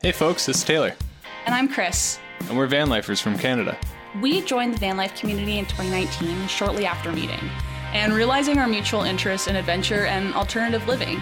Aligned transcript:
Hey 0.00 0.12
folks, 0.12 0.48
it's 0.48 0.62
Taylor, 0.62 0.94
And 1.44 1.52
I'm 1.52 1.66
Chris. 1.68 2.20
and 2.48 2.56
we're 2.56 2.68
van 2.68 2.88
lifers 2.88 3.20
from 3.20 3.36
Canada. 3.36 3.76
We 4.22 4.42
joined 4.42 4.74
the 4.74 4.78
van 4.78 4.96
life 4.96 5.18
community 5.18 5.58
in 5.58 5.66
2019, 5.66 6.46
shortly 6.46 6.86
after 6.86 7.10
meeting, 7.10 7.40
and 7.92 8.12
realizing 8.12 8.58
our 8.58 8.68
mutual 8.68 9.02
interest 9.02 9.48
in 9.48 9.56
adventure 9.56 10.06
and 10.06 10.32
alternative 10.34 10.86
living. 10.86 11.20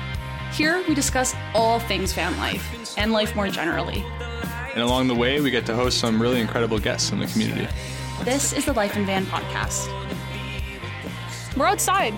Here, 0.52 0.84
we 0.86 0.94
discuss 0.94 1.34
all 1.54 1.78
things 1.80 2.12
van 2.12 2.36
life 2.36 2.94
and 2.98 3.12
life 3.12 3.34
more 3.34 3.48
generally. 3.48 4.04
And 4.74 4.82
along 4.82 5.08
the 5.08 5.14
way, 5.14 5.40
we 5.40 5.50
get 5.50 5.64
to 5.66 5.74
host 5.74 5.96
some 5.98 6.20
really 6.20 6.42
incredible 6.42 6.78
guests 6.78 7.12
in 7.12 7.18
the 7.18 7.26
community. 7.28 7.66
This 8.24 8.52
is 8.52 8.66
the 8.66 8.74
Life 8.74 8.94
in 8.94 9.06
Van 9.06 9.24
podcast. 9.24 9.86
We're 11.56 11.64
outside. 11.66 12.12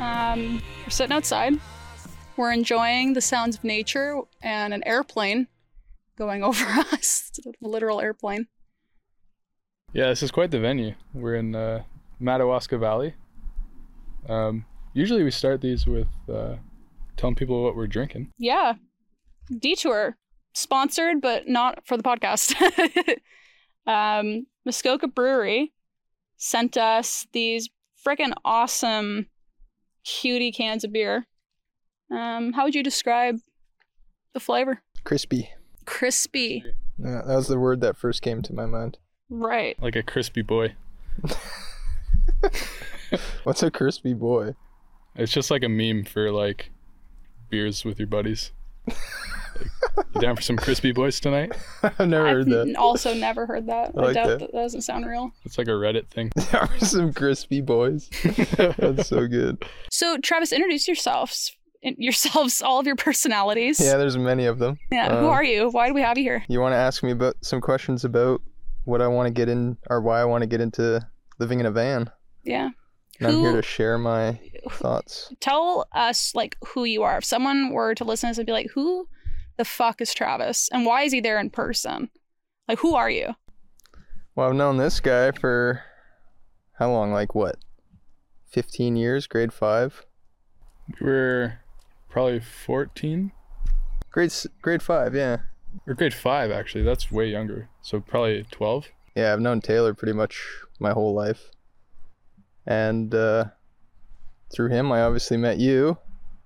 Um, 0.00 0.62
we're 0.82 0.88
sitting 0.90 1.14
outside. 1.14 1.60
We're 2.36 2.52
enjoying 2.52 3.12
the 3.12 3.20
sounds 3.20 3.56
of 3.56 3.64
nature 3.64 4.20
and 4.42 4.74
an 4.74 4.82
airplane 4.84 5.46
going 6.16 6.42
over 6.48 6.64
us, 6.92 7.30
a 7.46 7.68
literal 7.68 8.00
airplane. 8.00 8.46
Yeah, 9.92 10.08
this 10.08 10.22
is 10.22 10.30
quite 10.30 10.50
the 10.50 10.58
venue. 10.58 10.94
We're 11.12 11.36
in 11.36 11.54
uh, 11.54 11.84
Madawaska 12.18 12.78
Valley. 12.78 13.14
Um, 14.28 14.64
usually 14.92 15.22
we 15.22 15.30
start 15.30 15.60
these 15.60 15.86
with 15.86 16.08
uh, 16.32 16.56
telling 17.16 17.36
people 17.36 17.62
what 17.62 17.76
we're 17.76 17.86
drinking. 17.86 18.32
Yeah. 18.38 18.74
Detour. 19.56 20.16
Sponsored, 20.52 21.20
but 21.20 21.48
not 21.48 21.86
for 21.86 21.96
the 21.96 22.02
podcast. 22.02 22.54
um, 23.86 24.46
Muskoka 24.64 25.06
Brewery 25.06 25.72
sent 26.36 26.76
us 26.76 27.26
these 27.32 27.68
freaking 28.06 28.32
awesome 28.44 29.26
cutie 30.04 30.52
cans 30.52 30.84
of 30.84 30.92
beer. 30.92 31.26
Um, 32.14 32.52
how 32.52 32.64
would 32.64 32.74
you 32.74 32.82
describe 32.82 33.38
the 34.32 34.40
flavor? 34.40 34.82
Crispy. 35.04 35.50
Crispy. 35.84 36.64
Yeah, 36.98 37.22
that 37.26 37.36
was 37.36 37.48
the 37.48 37.58
word 37.58 37.80
that 37.80 37.96
first 37.96 38.22
came 38.22 38.42
to 38.42 38.54
my 38.54 38.66
mind. 38.66 38.98
Right. 39.28 39.80
Like 39.82 39.96
a 39.96 40.02
crispy 40.02 40.42
boy. 40.42 40.74
What's 43.44 43.62
a 43.62 43.70
crispy 43.70 44.14
boy? 44.14 44.54
It's 45.16 45.32
just 45.32 45.50
like 45.50 45.62
a 45.62 45.68
meme 45.68 46.04
for 46.04 46.30
like 46.30 46.70
beers 47.50 47.84
with 47.84 47.98
your 47.98 48.08
buddies. 48.08 48.52
Like, 48.86 48.96
you 50.14 50.20
down 50.20 50.34
for 50.36 50.42
some 50.42 50.56
crispy 50.56 50.90
boys 50.92 51.20
tonight? 51.20 51.52
I've 51.82 52.08
never 52.08 52.28
heard 52.28 52.52
I've 52.52 52.66
that. 52.66 52.76
also 52.76 53.14
never 53.14 53.46
heard 53.46 53.66
that. 53.68 53.92
I 53.96 54.00
I, 54.00 54.04
like 54.04 54.14
doubt 54.14 54.26
that. 54.26 54.38
that. 54.40 54.52
that 54.52 54.58
doesn't 54.58 54.82
sound 54.82 55.06
real. 55.06 55.30
It's 55.44 55.56
like 55.58 55.68
a 55.68 55.72
Reddit 55.72 56.08
thing. 56.08 56.32
There 56.50 56.60
are 56.62 56.78
some 56.80 57.12
crispy 57.12 57.60
boys. 57.60 58.10
That's 58.56 59.08
so 59.08 59.26
good. 59.28 59.64
So, 59.90 60.18
Travis, 60.18 60.52
introduce 60.52 60.88
yourselves. 60.88 61.56
In- 61.84 61.94
Yourselves, 61.98 62.60
all 62.62 62.80
of 62.80 62.86
your 62.86 62.96
personalities. 62.96 63.78
Yeah, 63.78 63.96
there's 63.96 64.16
many 64.18 64.46
of 64.46 64.58
them. 64.58 64.78
Yeah, 64.90 65.10
Who 65.20 65.26
Um, 65.26 65.30
are 65.30 65.44
you? 65.44 65.68
Why 65.70 65.86
do 65.88 65.94
we 65.94 66.02
have 66.02 66.18
you 66.18 66.24
here? 66.24 66.44
You 66.48 66.60
want 66.60 66.72
to 66.72 66.76
ask 66.78 67.02
me 67.02 67.12
about 67.12 67.36
some 67.42 67.60
questions 67.60 68.04
about 68.04 68.42
what 68.84 69.00
I 69.00 69.06
want 69.06 69.26
to 69.28 69.32
get 69.32 69.48
in 69.48 69.76
or 69.88 70.00
why 70.00 70.20
I 70.20 70.24
want 70.24 70.42
to 70.42 70.46
get 70.48 70.60
into 70.60 71.00
living 71.38 71.60
in 71.60 71.66
a 71.66 71.70
van? 71.70 72.10
Yeah. 72.42 72.70
And 73.20 73.28
I'm 73.28 73.40
here 73.40 73.52
to 73.52 73.62
share 73.62 73.96
my 73.98 74.40
thoughts. 74.72 75.32
tell 75.40 75.86
us 75.92 76.34
like 76.34 76.56
who 76.66 76.84
you 76.84 77.02
are. 77.04 77.18
If 77.18 77.24
someone 77.24 77.70
were 77.72 77.94
to 77.94 78.04
listen 78.04 78.26
to 78.28 78.30
this 78.32 78.38
and 78.38 78.46
be 78.46 78.52
like, 78.52 78.70
"Who 78.74 79.08
the 79.56 79.64
fuck 79.64 80.00
is 80.00 80.12
Travis, 80.12 80.68
and 80.72 80.84
why 80.84 81.02
is 81.02 81.12
he 81.12 81.20
there 81.20 81.38
in 81.38 81.48
person? 81.50 82.10
Like, 82.66 82.78
who 82.80 82.94
are 82.96 83.08
you?" 83.10 83.34
Well, 84.34 84.48
I've 84.48 84.56
known 84.56 84.78
this 84.78 84.98
guy 84.98 85.30
for 85.30 85.82
how 86.78 86.90
long? 86.90 87.12
Like 87.12 87.36
what? 87.36 87.56
15 88.50 88.96
years, 88.96 89.26
grade 89.28 89.52
5. 89.52 90.04
We 91.00 91.06
were 91.06 91.60
probably 92.14 92.38
14 92.38 93.32
Grade 94.12 94.32
grade 94.62 94.80
5, 94.80 95.16
yeah. 95.16 95.38
or 95.88 95.94
grade 95.94 96.14
5 96.14 96.52
actually. 96.52 96.84
That's 96.84 97.10
way 97.10 97.26
younger. 97.26 97.68
So 97.82 97.98
probably 97.98 98.46
12. 98.52 98.86
Yeah, 99.16 99.32
I've 99.32 99.40
known 99.40 99.60
Taylor 99.60 99.94
pretty 99.94 100.12
much 100.12 100.40
my 100.78 100.92
whole 100.92 101.12
life. 101.12 101.50
And 102.64 103.12
uh, 103.12 103.46
through 104.54 104.68
him, 104.68 104.92
I 104.92 105.00
obviously 105.02 105.36
met 105.36 105.58
you. 105.58 105.98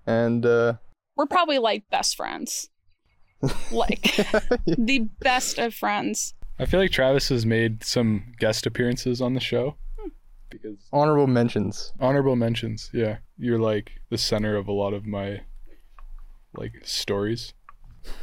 And 0.06 0.46
uh, 0.46 0.74
We're 1.16 1.26
probably 1.26 1.58
like 1.58 1.84
best 1.90 2.16
friends, 2.16 2.70
like 3.70 4.00
the 4.66 5.06
best 5.20 5.58
of 5.58 5.74
friends. 5.74 6.32
I 6.58 6.64
feel 6.64 6.80
like 6.80 6.92
Travis 6.92 7.28
has 7.28 7.44
made 7.44 7.84
some 7.84 8.32
guest 8.38 8.66
appearances 8.66 9.20
on 9.20 9.34
the 9.34 9.40
show 9.40 9.76
because 10.48 10.78
honorable 10.94 11.26
mentions. 11.26 11.92
honorable 12.00 12.36
mentions. 12.36 12.88
Yeah, 12.94 13.18
you're 13.36 13.60
like 13.60 13.92
the 14.08 14.16
center 14.16 14.56
of 14.56 14.66
a 14.66 14.72
lot 14.72 14.94
of 14.94 15.04
my 15.04 15.42
like 16.54 16.72
stories. 16.84 17.54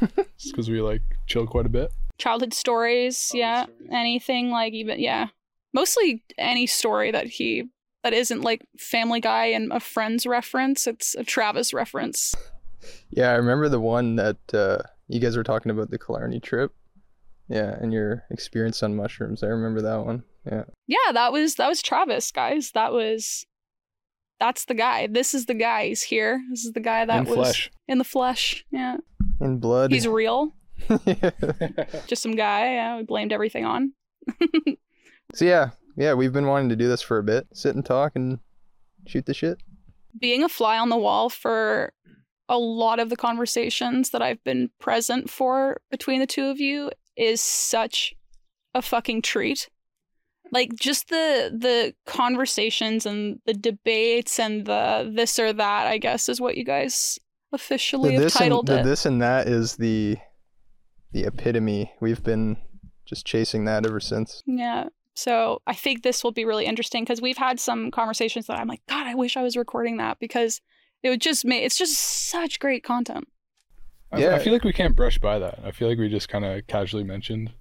because 0.00 0.68
we 0.68 0.80
like 0.80 1.02
chill 1.26 1.46
quite 1.46 1.66
a 1.66 1.70
bit. 1.70 1.92
Childhood 2.18 2.54
stories, 2.54 3.30
yeah. 3.34 3.66
Anything 3.90 4.50
like 4.50 4.72
even 4.72 4.98
yeah, 5.00 5.28
mostly 5.72 6.22
any 6.38 6.66
story 6.66 7.10
that 7.10 7.26
he 7.26 7.68
that 8.02 8.12
isn't 8.12 8.42
like 8.42 8.66
Family 8.78 9.20
Guy 9.20 9.46
and 9.46 9.72
a 9.72 9.80
Friends 9.80 10.26
reference. 10.26 10.86
It's 10.86 11.14
a 11.14 11.24
Travis 11.24 11.72
reference. 11.72 12.34
Yeah, 13.10 13.30
I 13.30 13.34
remember 13.34 13.68
the 13.68 13.80
one 13.80 14.14
that 14.14 14.36
uh, 14.54 14.78
you 15.08 15.18
guys 15.18 15.36
were 15.36 15.42
talking 15.42 15.70
about 15.72 15.90
the 15.90 15.98
Killarney 15.98 16.38
trip. 16.38 16.72
Yeah, 17.48 17.76
and 17.80 17.92
your 17.92 18.24
experience 18.30 18.80
on 18.82 18.94
mushrooms. 18.94 19.42
I 19.42 19.48
remember 19.48 19.82
that 19.82 20.04
one. 20.04 20.22
Yeah. 20.44 20.64
Yeah, 20.86 21.12
that 21.12 21.32
was 21.32 21.56
that 21.56 21.68
was 21.68 21.82
Travis, 21.82 22.30
guys. 22.30 22.70
That 22.72 22.92
was 22.92 23.44
that's 24.40 24.64
the 24.66 24.74
guy. 24.74 25.06
This 25.06 25.34
is 25.34 25.46
the 25.46 25.54
guy. 25.54 25.88
He's 25.88 26.02
here. 26.02 26.40
This 26.50 26.64
is 26.64 26.72
the 26.72 26.80
guy 26.80 27.04
that 27.04 27.18
In 27.18 27.24
was 27.24 27.34
flesh. 27.34 27.70
in 27.88 27.98
the 27.98 28.04
flesh. 28.04 28.64
Yeah, 28.70 28.96
In 29.40 29.58
blood. 29.58 29.92
he's 29.92 30.06
real. 30.06 30.52
Just 32.06 32.22
some 32.22 32.34
guy. 32.36 32.74
Yeah, 32.74 32.96
we 32.98 33.02
blamed 33.04 33.32
everything 33.32 33.64
on. 33.64 33.92
so 35.34 35.44
yeah, 35.44 35.70
yeah, 35.96 36.14
we've 36.14 36.32
been 36.32 36.46
wanting 36.46 36.68
to 36.70 36.76
do 36.76 36.88
this 36.88 37.02
for 37.02 37.18
a 37.18 37.22
bit. 37.22 37.46
Sit 37.54 37.74
and 37.74 37.84
talk 37.84 38.12
and 38.14 38.38
shoot 39.06 39.26
the 39.26 39.34
shit. 39.34 39.58
Being 40.18 40.42
a 40.44 40.48
fly 40.48 40.78
on 40.78 40.88
the 40.88 40.96
wall 40.96 41.28
for 41.28 41.92
a 42.48 42.58
lot 42.58 42.98
of 43.00 43.10
the 43.10 43.16
conversations 43.16 44.10
that 44.10 44.22
I've 44.22 44.42
been 44.44 44.70
present 44.80 45.28
for 45.30 45.80
between 45.90 46.20
the 46.20 46.26
two 46.26 46.46
of 46.46 46.60
you 46.60 46.90
is 47.16 47.40
such 47.40 48.14
a 48.74 48.82
fucking 48.82 49.22
treat. 49.22 49.68
Like 50.52 50.74
just 50.76 51.08
the 51.08 51.50
the 51.56 51.94
conversations 52.06 53.04
and 53.06 53.40
the 53.46 53.54
debates 53.54 54.38
and 54.38 54.64
the 54.66 55.10
this 55.14 55.38
or 55.38 55.52
that, 55.52 55.86
I 55.86 55.98
guess, 55.98 56.28
is 56.28 56.40
what 56.40 56.56
you 56.56 56.64
guys 56.64 57.18
officially 57.52 58.10
The 58.10 58.14
have 58.14 58.22
this, 58.22 58.34
and, 58.36 58.40
titled 58.40 58.66
the 58.66 58.80
it. 58.80 58.84
this 58.84 59.06
and 59.06 59.20
that 59.22 59.48
is 59.48 59.76
the 59.76 60.16
the 61.12 61.24
epitome. 61.24 61.92
We've 62.00 62.22
been 62.22 62.56
just 63.06 63.24
chasing 63.26 63.64
that 63.66 63.86
ever 63.86 64.00
since. 64.00 64.42
Yeah. 64.46 64.88
So 65.14 65.62
I 65.66 65.74
think 65.74 66.02
this 66.02 66.22
will 66.22 66.32
be 66.32 66.44
really 66.44 66.66
interesting 66.66 67.02
because 67.04 67.22
we've 67.22 67.38
had 67.38 67.58
some 67.58 67.90
conversations 67.90 68.46
that 68.48 68.58
I'm 68.58 68.68
like, 68.68 68.82
God, 68.88 69.06
I 69.06 69.14
wish 69.14 69.36
I 69.36 69.42
was 69.42 69.56
recording 69.56 69.96
that 69.96 70.18
because 70.20 70.60
it 71.02 71.08
would 71.08 71.20
just 71.22 71.44
make 71.44 71.64
it's 71.64 71.78
just 71.78 71.96
such 72.30 72.58
great 72.60 72.84
content. 72.84 73.26
I- 74.12 74.20
Yeah. 74.20 74.34
I 74.36 74.38
feel 74.40 74.52
like 74.52 74.64
we 74.64 74.72
can't 74.72 74.94
brush 74.94 75.18
by 75.18 75.38
that. 75.38 75.58
I 75.64 75.70
feel 75.72 75.88
like 75.88 75.98
we 75.98 76.08
just 76.08 76.28
kind 76.28 76.44
of 76.44 76.66
casually 76.66 77.04
mentioned 77.04 77.52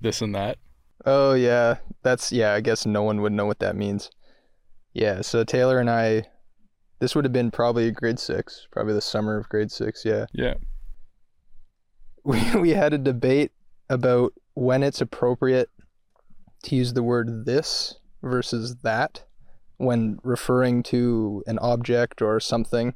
this 0.00 0.22
and 0.22 0.34
that. 0.34 0.58
Oh 1.06 1.34
yeah, 1.34 1.76
that's 2.02 2.30
yeah. 2.32 2.52
I 2.54 2.60
guess 2.60 2.84
no 2.86 3.02
one 3.02 3.22
would 3.22 3.32
know 3.32 3.46
what 3.46 3.58
that 3.60 3.76
means. 3.76 4.10
Yeah, 4.92 5.20
so 5.22 5.44
Taylor 5.44 5.78
and 5.78 5.88
I, 5.88 6.24
this 6.98 7.14
would 7.14 7.24
have 7.24 7.32
been 7.32 7.50
probably 7.50 7.90
grade 7.92 8.18
six, 8.18 8.66
probably 8.72 8.92
the 8.94 9.00
summer 9.00 9.36
of 9.38 9.48
grade 9.48 9.70
six. 9.70 10.04
Yeah, 10.04 10.26
Yeah. 10.32 10.54
we 12.24 12.40
we 12.56 12.70
had 12.70 12.92
a 12.92 12.98
debate 12.98 13.52
about 13.88 14.32
when 14.54 14.82
it's 14.82 15.00
appropriate 15.00 15.70
to 16.64 16.76
use 16.76 16.92
the 16.92 17.02
word 17.02 17.46
this 17.46 17.98
versus 18.22 18.76
that 18.82 19.24
when 19.78 20.18
referring 20.22 20.82
to 20.82 21.42
an 21.46 21.58
object 21.60 22.20
or 22.20 22.38
something. 22.38 22.94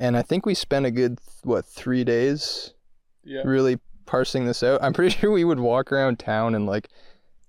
And 0.00 0.16
I 0.16 0.22
think 0.22 0.44
we 0.46 0.54
spent 0.54 0.86
a 0.86 0.90
good 0.90 1.20
what 1.44 1.64
three 1.66 2.02
days 2.02 2.74
Yeah. 3.22 3.42
really 3.44 3.78
parsing 4.06 4.46
this 4.46 4.62
out. 4.64 4.82
I'm 4.82 4.92
pretty 4.92 5.10
sure 5.16 5.30
we 5.30 5.44
would 5.44 5.60
walk 5.60 5.92
around 5.92 6.18
town 6.18 6.54
and 6.56 6.66
like 6.66 6.88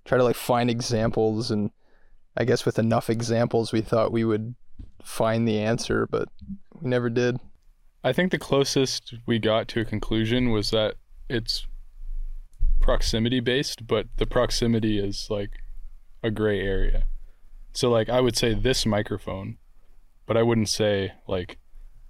try 0.06 0.18
to 0.18 0.24
like 0.24 0.36
find 0.36 0.70
examples 0.70 1.52
and 1.52 1.72
I 2.38 2.46
guess 2.46 2.66
with 2.66 2.80
enough 2.80 3.10
examples 3.10 3.72
we 3.72 3.82
thought 3.82 4.12
we 4.12 4.24
would 4.24 4.56
find 5.04 5.48
the 5.48 5.60
answer, 5.60 6.08
but 6.08 6.30
we 6.80 6.90
never 6.90 7.10
did. 7.10 7.40
I 8.04 8.14
think 8.14 8.32
the 8.32 8.40
closest 8.40 9.14
we 9.26 9.38
got 9.38 9.68
to 9.70 9.82
a 9.82 9.86
conclusion 9.86 10.52
was 10.52 10.72
that 10.72 10.96
it's 11.30 11.68
proximity 12.80 13.40
based, 13.40 13.86
but 13.86 14.08
the 14.18 14.26
proximity 14.26 14.98
is 14.98 15.28
like 15.30 15.52
a 16.24 16.32
gray 16.32 16.60
area. 16.60 17.04
So 17.74 17.90
like 17.90 18.10
I 18.10 18.22
would 18.22 18.36
say 18.36 18.54
this 18.54 18.86
microphone, 18.86 19.58
but 20.26 20.38
I 20.38 20.44
wouldn't 20.44 20.70
say 20.70 21.14
like 21.28 21.58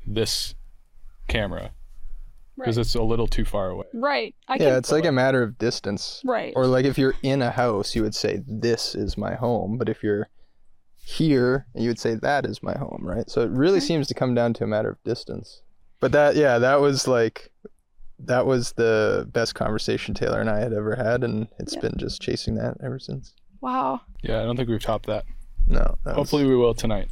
this 0.06 0.56
camera 1.28 1.72
because 2.58 2.78
Right. 2.78 2.82
it's 2.86 2.96
a 2.96 3.02
little 3.02 3.28
too 3.28 3.46
far 3.46 3.70
away. 3.70 3.86
Right. 3.94 4.36
I 4.48 4.56
yeah, 4.60 4.78
it's 4.78 4.92
like 4.92 5.06
a 5.06 5.12
matter 5.12 5.42
of 5.44 5.58
distance. 5.58 6.22
right. 6.26 6.54
Or 6.56 6.68
like 6.68 6.86
if 6.86 6.98
you're 6.98 7.16
in 7.24 7.42
a 7.42 7.52
house, 7.52 7.96
you 7.96 8.04
would 8.04 8.16
say 8.16 8.42
this 8.48 8.94
is 8.96 9.18
my 9.18 9.36
home, 9.36 9.78
but 9.78 9.90
if 9.90 10.04
you're 10.04 10.30
here, 11.04 11.66
you 11.76 11.88
would 11.88 12.00
say 12.00 12.16
that 12.16 12.46
is 12.46 12.62
my 12.62 12.78
home, 12.78 13.02
right? 13.04 13.30
So 13.30 13.42
it 13.42 13.50
really 13.52 13.78
Okay. 13.78 13.86
seems 13.88 14.08
to 14.08 14.14
come 14.14 14.36
down 14.36 14.54
to 14.56 14.64
a 14.64 14.68
matter 14.68 14.90
of 14.92 15.04
distance. 15.04 15.62
But 16.00 16.12
that 16.12 16.36
yeah, 16.36 16.58
that 16.60 16.80
was 16.82 17.08
like 17.08 17.52
that 18.24 18.46
was 18.46 18.74
the 18.74 19.28
best 19.32 19.56
conversation 19.56 20.14
Taylor 20.14 20.40
and 20.40 20.50
I 20.50 20.60
had 20.60 20.74
ever 20.74 20.96
had, 20.96 21.24
and 21.24 21.48
it's 21.58 21.74
Yeah. 21.74 21.82
been 21.82 21.96
just 21.98 22.22
chasing 22.22 22.54
that 22.56 22.78
ever 22.84 23.00
since. 23.00 23.34
Wow. 23.62 24.02
Yeah, 24.22 24.42
I 24.42 24.44
don't 24.44 24.56
think 24.56 24.70
we've 24.70 24.82
topped 24.82 25.08
that. 25.08 25.26
No, 25.68 25.80
that 25.80 25.98
was- 26.06 26.16
Hopefully, 26.16 26.46
we 26.46 26.56
will 26.56 26.74
tonight. 26.76 27.10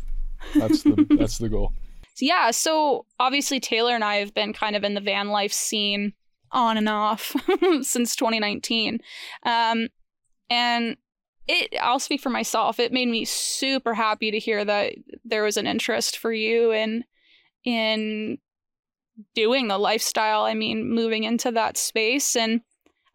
That's 0.56 0.83
the 0.83 1.07
that's 1.19 1.38
the 1.39 1.50
goal. 1.50 1.74
Yeah, 2.21 2.51
so 2.51 3.06
obviously 3.19 3.60
Taylor 3.60 3.95
and 3.95 4.04
I 4.04 4.18
have 4.18 4.33
been 4.33 4.54
kind 4.54 4.75
of 4.75 4.83
in 4.83 4.94
the 4.94 5.01
van 5.01 5.30
life 5.30 5.54
scene 5.54 6.13
on 6.51 6.77
and 6.77 6.89
off 6.89 7.36
since 7.81 8.16
2019. 8.16 9.00
Um, 9.44 9.89
and 10.50 10.98
it 11.48 11.75
I'll 11.81 12.00
speak 12.00 12.21
for 12.21 12.30
myself. 12.30 12.80
It 12.80 12.94
made 12.94 13.07
me 13.07 13.25
super 13.25 13.94
happy 13.94 14.31
to 14.31 14.39
hear 14.39 14.63
that 14.66 14.94
there 15.25 15.44
was 15.44 15.57
an 15.57 15.68
interest 15.68 16.18
for 16.18 16.31
you 16.31 16.71
in 16.71 17.04
in 17.63 18.38
doing 19.36 19.68
the 19.68 19.77
lifestyle. 19.77 20.44
I 20.44 20.54
mean, 20.54 20.94
moving 20.94 21.24
into 21.24 21.51
that 21.51 21.77
space 21.77 22.36
and 22.36 22.62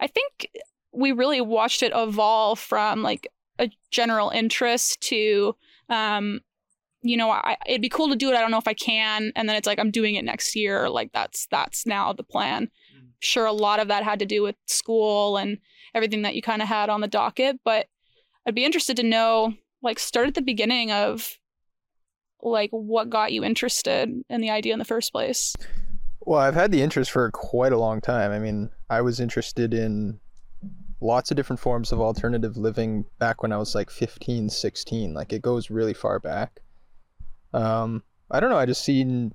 I 0.00 0.06
think 0.06 0.50
we 0.92 1.12
really 1.12 1.40
watched 1.40 1.82
it 1.82 1.92
evolve 1.94 2.58
from 2.58 3.02
like 3.02 3.28
a 3.58 3.70
general 3.90 4.30
interest 4.30 5.00
to 5.02 5.56
um 5.88 6.40
you 7.04 7.18
know, 7.18 7.30
I, 7.30 7.56
it'd 7.66 7.82
be 7.82 7.90
cool 7.90 8.08
to 8.08 8.16
do 8.16 8.30
it. 8.30 8.34
I 8.34 8.40
don't 8.40 8.50
know 8.50 8.58
if 8.58 8.66
I 8.66 8.74
can. 8.74 9.30
And 9.36 9.48
then 9.48 9.56
it's 9.56 9.66
like, 9.66 9.78
I'm 9.78 9.90
doing 9.90 10.14
it 10.14 10.24
next 10.24 10.56
year. 10.56 10.88
Like 10.88 11.12
that's, 11.12 11.46
that's 11.50 11.86
now 11.86 12.12
the 12.14 12.22
plan. 12.22 12.70
Mm-hmm. 12.96 13.06
Sure. 13.20 13.44
A 13.44 13.52
lot 13.52 13.78
of 13.78 13.88
that 13.88 14.04
had 14.04 14.18
to 14.20 14.26
do 14.26 14.42
with 14.42 14.56
school 14.66 15.36
and 15.36 15.58
everything 15.94 16.22
that 16.22 16.34
you 16.34 16.42
kind 16.42 16.62
of 16.62 16.68
had 16.68 16.88
on 16.88 17.02
the 17.02 17.06
docket, 17.06 17.60
but 17.62 17.86
I'd 18.46 18.54
be 18.54 18.64
interested 18.64 18.96
to 18.96 19.02
know, 19.02 19.54
like 19.82 19.98
start 19.98 20.28
at 20.28 20.34
the 20.34 20.42
beginning 20.42 20.90
of 20.90 21.38
like 22.42 22.70
what 22.70 23.10
got 23.10 23.32
you 23.32 23.44
interested 23.44 24.10
in 24.28 24.40
the 24.40 24.50
idea 24.50 24.72
in 24.72 24.78
the 24.78 24.84
first 24.84 25.12
place. 25.12 25.54
Well, 26.20 26.40
I've 26.40 26.54
had 26.54 26.72
the 26.72 26.82
interest 26.82 27.10
for 27.10 27.30
quite 27.30 27.72
a 27.72 27.78
long 27.78 28.00
time. 28.00 28.32
I 28.32 28.38
mean, 28.38 28.70
I 28.88 29.02
was 29.02 29.20
interested 29.20 29.74
in 29.74 30.20
lots 31.00 31.30
of 31.30 31.36
different 31.36 31.60
forms 31.60 31.92
of 31.92 32.00
alternative 32.00 32.56
living 32.56 33.04
back 33.18 33.42
when 33.42 33.52
I 33.52 33.58
was 33.58 33.74
like 33.74 33.90
15, 33.90 34.48
16. 34.48 35.12
Like 35.12 35.32
it 35.32 35.42
goes 35.42 35.70
really 35.70 35.92
far 35.92 36.18
back. 36.18 36.60
Um, 37.54 38.02
I 38.30 38.40
don't 38.40 38.50
know. 38.50 38.58
I 38.58 38.66
just 38.66 38.84
seen 38.84 39.32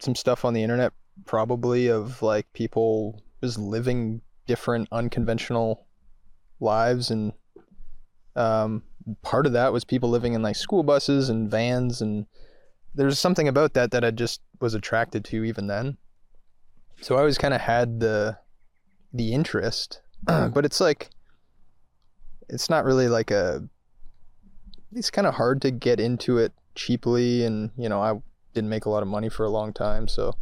some 0.00 0.14
stuff 0.14 0.44
on 0.44 0.52
the 0.52 0.62
internet, 0.62 0.92
probably 1.24 1.86
of 1.86 2.20
like 2.20 2.52
people 2.52 3.22
just 3.42 3.56
living 3.56 4.20
different, 4.46 4.88
unconventional 4.90 5.86
lives, 6.58 7.10
and 7.10 7.32
um, 8.34 8.82
part 9.22 9.46
of 9.46 9.52
that 9.52 9.72
was 9.72 9.84
people 9.84 10.10
living 10.10 10.34
in 10.34 10.42
like 10.42 10.56
school 10.56 10.82
buses 10.82 11.28
and 11.28 11.48
vans, 11.48 12.02
and 12.02 12.26
there's 12.94 13.18
something 13.18 13.46
about 13.46 13.74
that 13.74 13.92
that 13.92 14.04
I 14.04 14.10
just 14.10 14.40
was 14.60 14.74
attracted 14.74 15.24
to 15.26 15.44
even 15.44 15.68
then. 15.68 15.96
So 17.00 17.14
I 17.14 17.20
always 17.20 17.38
kind 17.38 17.54
of 17.54 17.60
had 17.60 18.00
the 18.00 18.38
the 19.12 19.32
interest, 19.32 20.02
but 20.26 20.64
it's 20.64 20.80
like 20.80 21.10
it's 22.48 22.68
not 22.68 22.84
really 22.84 23.08
like 23.08 23.30
a. 23.30 23.68
It's 24.92 25.10
kind 25.10 25.26
of 25.26 25.34
hard 25.34 25.62
to 25.62 25.70
get 25.70 26.00
into 26.00 26.38
it 26.38 26.52
cheaply, 26.76 27.44
and 27.44 27.70
you 27.76 27.88
know 27.88 28.00
I 28.00 28.20
didn't 28.54 28.70
make 28.70 28.84
a 28.84 28.90
lot 28.90 29.02
of 29.02 29.08
money 29.08 29.28
for 29.28 29.44
a 29.44 29.50
long 29.50 29.72
time, 29.72 30.06
so 30.06 30.34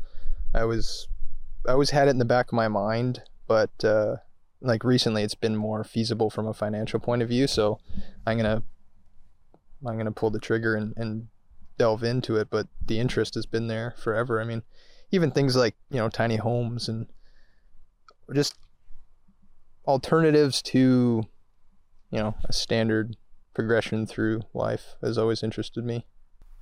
I 0.54 0.64
was 0.64 1.08
I 1.66 1.72
always 1.72 1.90
had 1.90 2.08
it 2.08 2.12
in 2.12 2.18
the 2.18 2.24
back 2.24 2.48
of 2.48 2.52
my 2.52 2.68
mind, 2.68 3.22
but 3.46 3.84
uh, 3.84 4.16
like 4.60 4.84
recently 4.84 5.22
it's 5.22 5.34
been 5.34 5.56
more 5.56 5.84
feasible 5.84 6.30
from 6.30 6.46
a 6.46 6.54
financial 6.54 7.00
point 7.00 7.22
of 7.22 7.28
view, 7.28 7.46
so 7.46 7.78
I'm 8.26 8.36
gonna 8.36 8.62
I'm 9.86 9.96
gonna 9.96 10.12
pull 10.12 10.30
the 10.30 10.38
trigger 10.38 10.74
and, 10.74 10.94
and 10.96 11.28
delve 11.78 12.04
into 12.04 12.36
it, 12.36 12.48
but 12.50 12.68
the 12.84 12.98
interest 12.98 13.34
has 13.34 13.46
been 13.46 13.66
there 13.66 13.94
forever. 13.96 14.40
I 14.40 14.44
mean, 14.44 14.62
even 15.10 15.30
things 15.30 15.56
like 15.56 15.74
you 15.90 15.98
know 15.98 16.08
tiny 16.08 16.36
homes 16.36 16.88
and 16.88 17.06
just 18.34 18.56
alternatives 19.86 20.62
to 20.62 21.24
you 22.10 22.18
know 22.18 22.34
a 22.44 22.52
standard 22.52 23.16
progression 23.54 24.06
through 24.06 24.42
life 24.52 24.96
has 25.02 25.18
always 25.18 25.42
interested 25.42 25.84
me. 25.84 26.06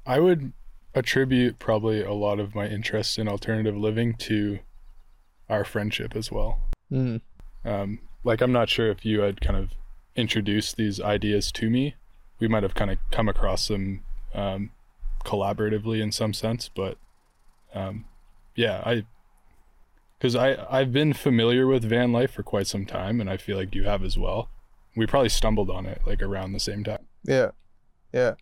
I 0.06 0.19
would 0.19 0.52
attribute 0.94 1.58
probably 1.58 2.02
a 2.02 2.12
lot 2.12 2.38
of 2.38 2.54
my 2.54 2.66
interest 2.66 3.19
in 3.19 3.28
alternative 3.28 3.76
living 3.76 4.14
to 4.14 4.58
our 5.49 5.64
friendship 5.64 6.14
as 6.14 6.31
well. 6.31 6.60
Mm. 6.90 7.20
Um, 7.64 7.99
like 8.25 8.40
I'm 8.40 8.52
not 8.52 8.69
sure 8.69 8.90
if 8.90 9.04
you 9.04 9.20
had 9.20 9.40
kind 9.40 9.56
of 9.56 9.70
introduced 10.16 10.76
these 10.76 11.00
ideas 11.00 11.50
to 11.52 11.70
me. 11.70 11.94
We 12.40 12.49
might 12.49 12.62
have 12.62 12.75
kind 12.75 12.90
of 12.90 12.99
come 13.10 13.28
across 13.28 13.69
them 13.69 14.02
um, 14.34 14.70
collaboratively 15.25 16.00
in 16.00 16.12
some 16.12 16.34
sense, 16.34 16.69
but 16.69 16.98
um, 17.75 18.05
yeah, 18.55 18.82
I 18.84 19.05
because 20.19 20.37
I 20.37 20.66
I've 20.70 20.93
been 20.93 21.12
familiar 21.12 21.66
with 21.66 21.84
van 21.84 22.12
life 22.12 22.32
for 22.32 22.43
quite 22.43 22.66
some 22.66 22.87
time, 22.87 23.20
and 23.20 23.31
I 23.31 23.37
feel 23.37 23.56
like 23.56 23.75
you 23.75 23.84
have 23.84 24.02
as 24.02 24.19
well. 24.19 24.50
We 24.96 25.06
probably 25.06 25.31
stumbled 25.31 25.70
on 25.70 25.87
it 25.87 26.02
like 26.06 26.22
around 26.22 26.52
the 26.52 26.60
same 26.60 26.84
time. 26.84 27.06
Yeah. 27.25 27.50
Yeah. 28.12 28.34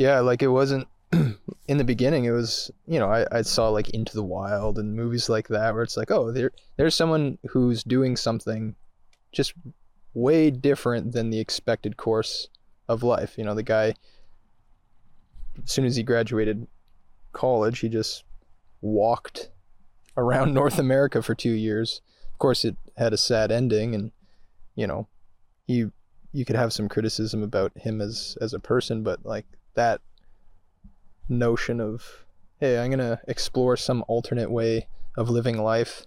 Yeah, 0.00 0.20
like 0.20 0.40
it 0.40 0.48
wasn't 0.48 0.88
in 1.12 1.76
the 1.76 1.84
beginning 1.84 2.24
it 2.24 2.30
was 2.30 2.70
you 2.86 2.98
know, 2.98 3.10
I, 3.10 3.26
I 3.30 3.42
saw 3.42 3.68
like 3.68 3.90
Into 3.90 4.14
the 4.14 4.24
Wild 4.24 4.78
and 4.78 4.96
movies 4.96 5.28
like 5.28 5.48
that 5.48 5.74
where 5.74 5.82
it's 5.82 5.98
like, 5.98 6.10
oh, 6.10 6.32
there 6.32 6.52
there's 6.78 6.94
someone 6.94 7.36
who's 7.50 7.84
doing 7.84 8.16
something 8.16 8.76
just 9.30 9.52
way 10.14 10.50
different 10.50 11.12
than 11.12 11.28
the 11.28 11.38
expected 11.38 11.98
course 11.98 12.48
of 12.88 13.02
life. 13.02 13.36
You 13.36 13.44
know, 13.44 13.54
the 13.54 13.62
guy 13.62 13.94
as 15.62 15.70
soon 15.70 15.84
as 15.84 15.96
he 15.96 16.02
graduated 16.02 16.66
college, 17.32 17.80
he 17.80 17.90
just 17.90 18.24
walked 18.80 19.50
around 20.16 20.54
North 20.54 20.78
America 20.78 21.20
for 21.20 21.34
two 21.34 21.52
years. 21.52 22.00
Of 22.32 22.38
course 22.38 22.64
it 22.64 22.74
had 22.96 23.12
a 23.12 23.18
sad 23.18 23.52
ending 23.52 23.94
and 23.94 24.12
you 24.74 24.86
know, 24.86 25.08
he 25.66 25.90
you 26.32 26.46
could 26.46 26.56
have 26.56 26.72
some 26.72 26.88
criticism 26.88 27.42
about 27.42 27.72
him 27.76 28.00
as 28.00 28.38
as 28.40 28.54
a 28.54 28.58
person, 28.58 29.02
but 29.02 29.26
like 29.26 29.44
that 29.74 30.00
notion 31.28 31.80
of 31.80 32.24
hey, 32.58 32.78
I'm 32.78 32.90
gonna 32.90 33.20
explore 33.26 33.76
some 33.76 34.04
alternate 34.06 34.50
way 34.50 34.86
of 35.16 35.30
living 35.30 35.58
life. 35.62 36.04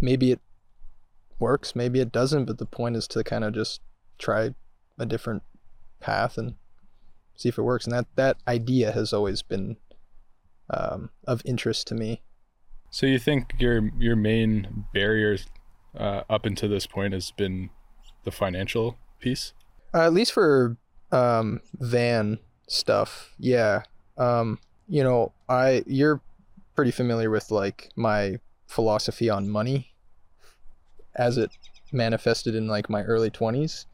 Maybe 0.00 0.30
it 0.30 0.40
works, 1.38 1.74
maybe 1.74 2.00
it 2.00 2.12
doesn't, 2.12 2.44
but 2.44 2.58
the 2.58 2.66
point 2.66 2.96
is 2.96 3.08
to 3.08 3.24
kind 3.24 3.44
of 3.44 3.54
just 3.54 3.80
try 4.18 4.54
a 4.98 5.06
different 5.06 5.42
path 6.00 6.36
and 6.36 6.54
see 7.34 7.48
if 7.48 7.56
it 7.56 7.62
works. 7.62 7.86
And 7.86 7.94
that 7.94 8.06
that 8.16 8.36
idea 8.46 8.92
has 8.92 9.12
always 9.12 9.42
been 9.42 9.76
um, 10.70 11.10
of 11.26 11.42
interest 11.44 11.86
to 11.88 11.94
me. 11.94 12.22
So 12.90 13.06
you 13.06 13.18
think 13.18 13.54
your 13.58 13.90
your 13.98 14.16
main 14.16 14.84
barrier 14.92 15.38
uh, 15.96 16.22
up 16.28 16.44
until 16.44 16.68
this 16.68 16.86
point 16.86 17.14
has 17.14 17.30
been 17.30 17.70
the 18.24 18.30
financial 18.30 18.98
piece? 19.20 19.52
Uh, 19.94 20.02
at 20.02 20.12
least 20.12 20.32
for 20.32 20.76
um, 21.10 21.60
van 21.74 22.38
stuff, 22.68 23.34
yeah. 23.38 23.82
Um, 24.16 24.58
you 24.88 25.02
know, 25.02 25.32
I 25.48 25.82
you're 25.86 26.20
pretty 26.74 26.90
familiar 26.92 27.30
with 27.30 27.50
like 27.50 27.90
my 27.96 28.38
philosophy 28.66 29.28
on 29.28 29.48
money 29.48 29.92
as 31.16 31.36
it 31.36 31.50
manifested 31.92 32.54
in 32.54 32.68
like 32.68 32.88
my 32.88 33.02
early 33.02 33.30
20s. 33.30 33.86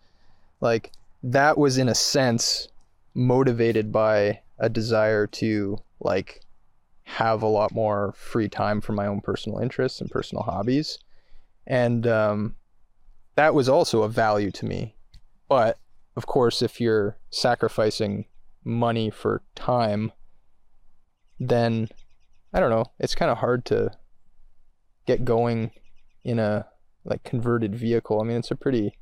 Like 0.61 0.93
that 1.23 1.57
was 1.57 1.79
in 1.79 1.89
a 1.89 1.95
sense 1.95 2.69
motivated 3.15 3.91
by 3.91 4.41
a 4.59 4.69
desire 4.69 5.27
to 5.27 5.79
like 6.01 6.41
have 7.05 7.43
a 7.43 7.47
lot 7.47 7.73
more 7.73 8.13
free 8.17 8.49
time 8.49 8.81
for 8.81 8.93
my 8.93 9.07
own 9.07 9.21
personal 9.21 9.59
interests 9.59 10.01
and 10.01 10.11
personal 10.11 10.43
hobbies. 10.43 10.99
And 11.67 12.07
um, 12.07 12.57
that 13.37 13.55
was 13.55 13.69
also 13.69 14.03
a 14.03 14.09
value 14.09 14.51
to 14.53 14.67
me. 14.67 14.95
But 15.49 15.79
of 16.17 16.27
course, 16.27 16.63
if 16.63 16.81
you're 16.81 17.17
sacrificing 17.31 18.27
money 18.65 19.11
for 19.11 19.43
time, 19.55 20.13
then 21.39 21.89
I 22.53 22.61
don't 22.61 22.71
know, 22.71 22.87
it's 22.99 23.15
kind 23.15 23.31
of 23.31 23.39
hard 23.39 23.65
to 23.67 23.91
get 25.07 25.25
going 25.25 25.71
in 26.25 26.39
a 26.39 26.67
like 27.05 27.23
converted 27.25 27.75
vehicle. 27.75 28.21
I 28.21 28.25
mean, 28.25 28.39
it's 28.39 28.51
a 28.51 28.57
pretty 28.57 28.97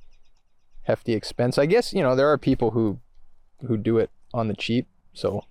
hefty 0.82 1.12
expense. 1.12 1.58
I 1.58 1.66
guess, 1.66 1.92
you 1.92 2.02
know, 2.02 2.16
there 2.16 2.30
are 2.30 2.38
people 2.38 2.72
who 2.72 2.98
who 3.66 3.76
do 3.76 3.98
it 3.98 4.10
on 4.34 4.48
the 4.48 4.54
cheap, 4.54 4.88
so 5.12 5.44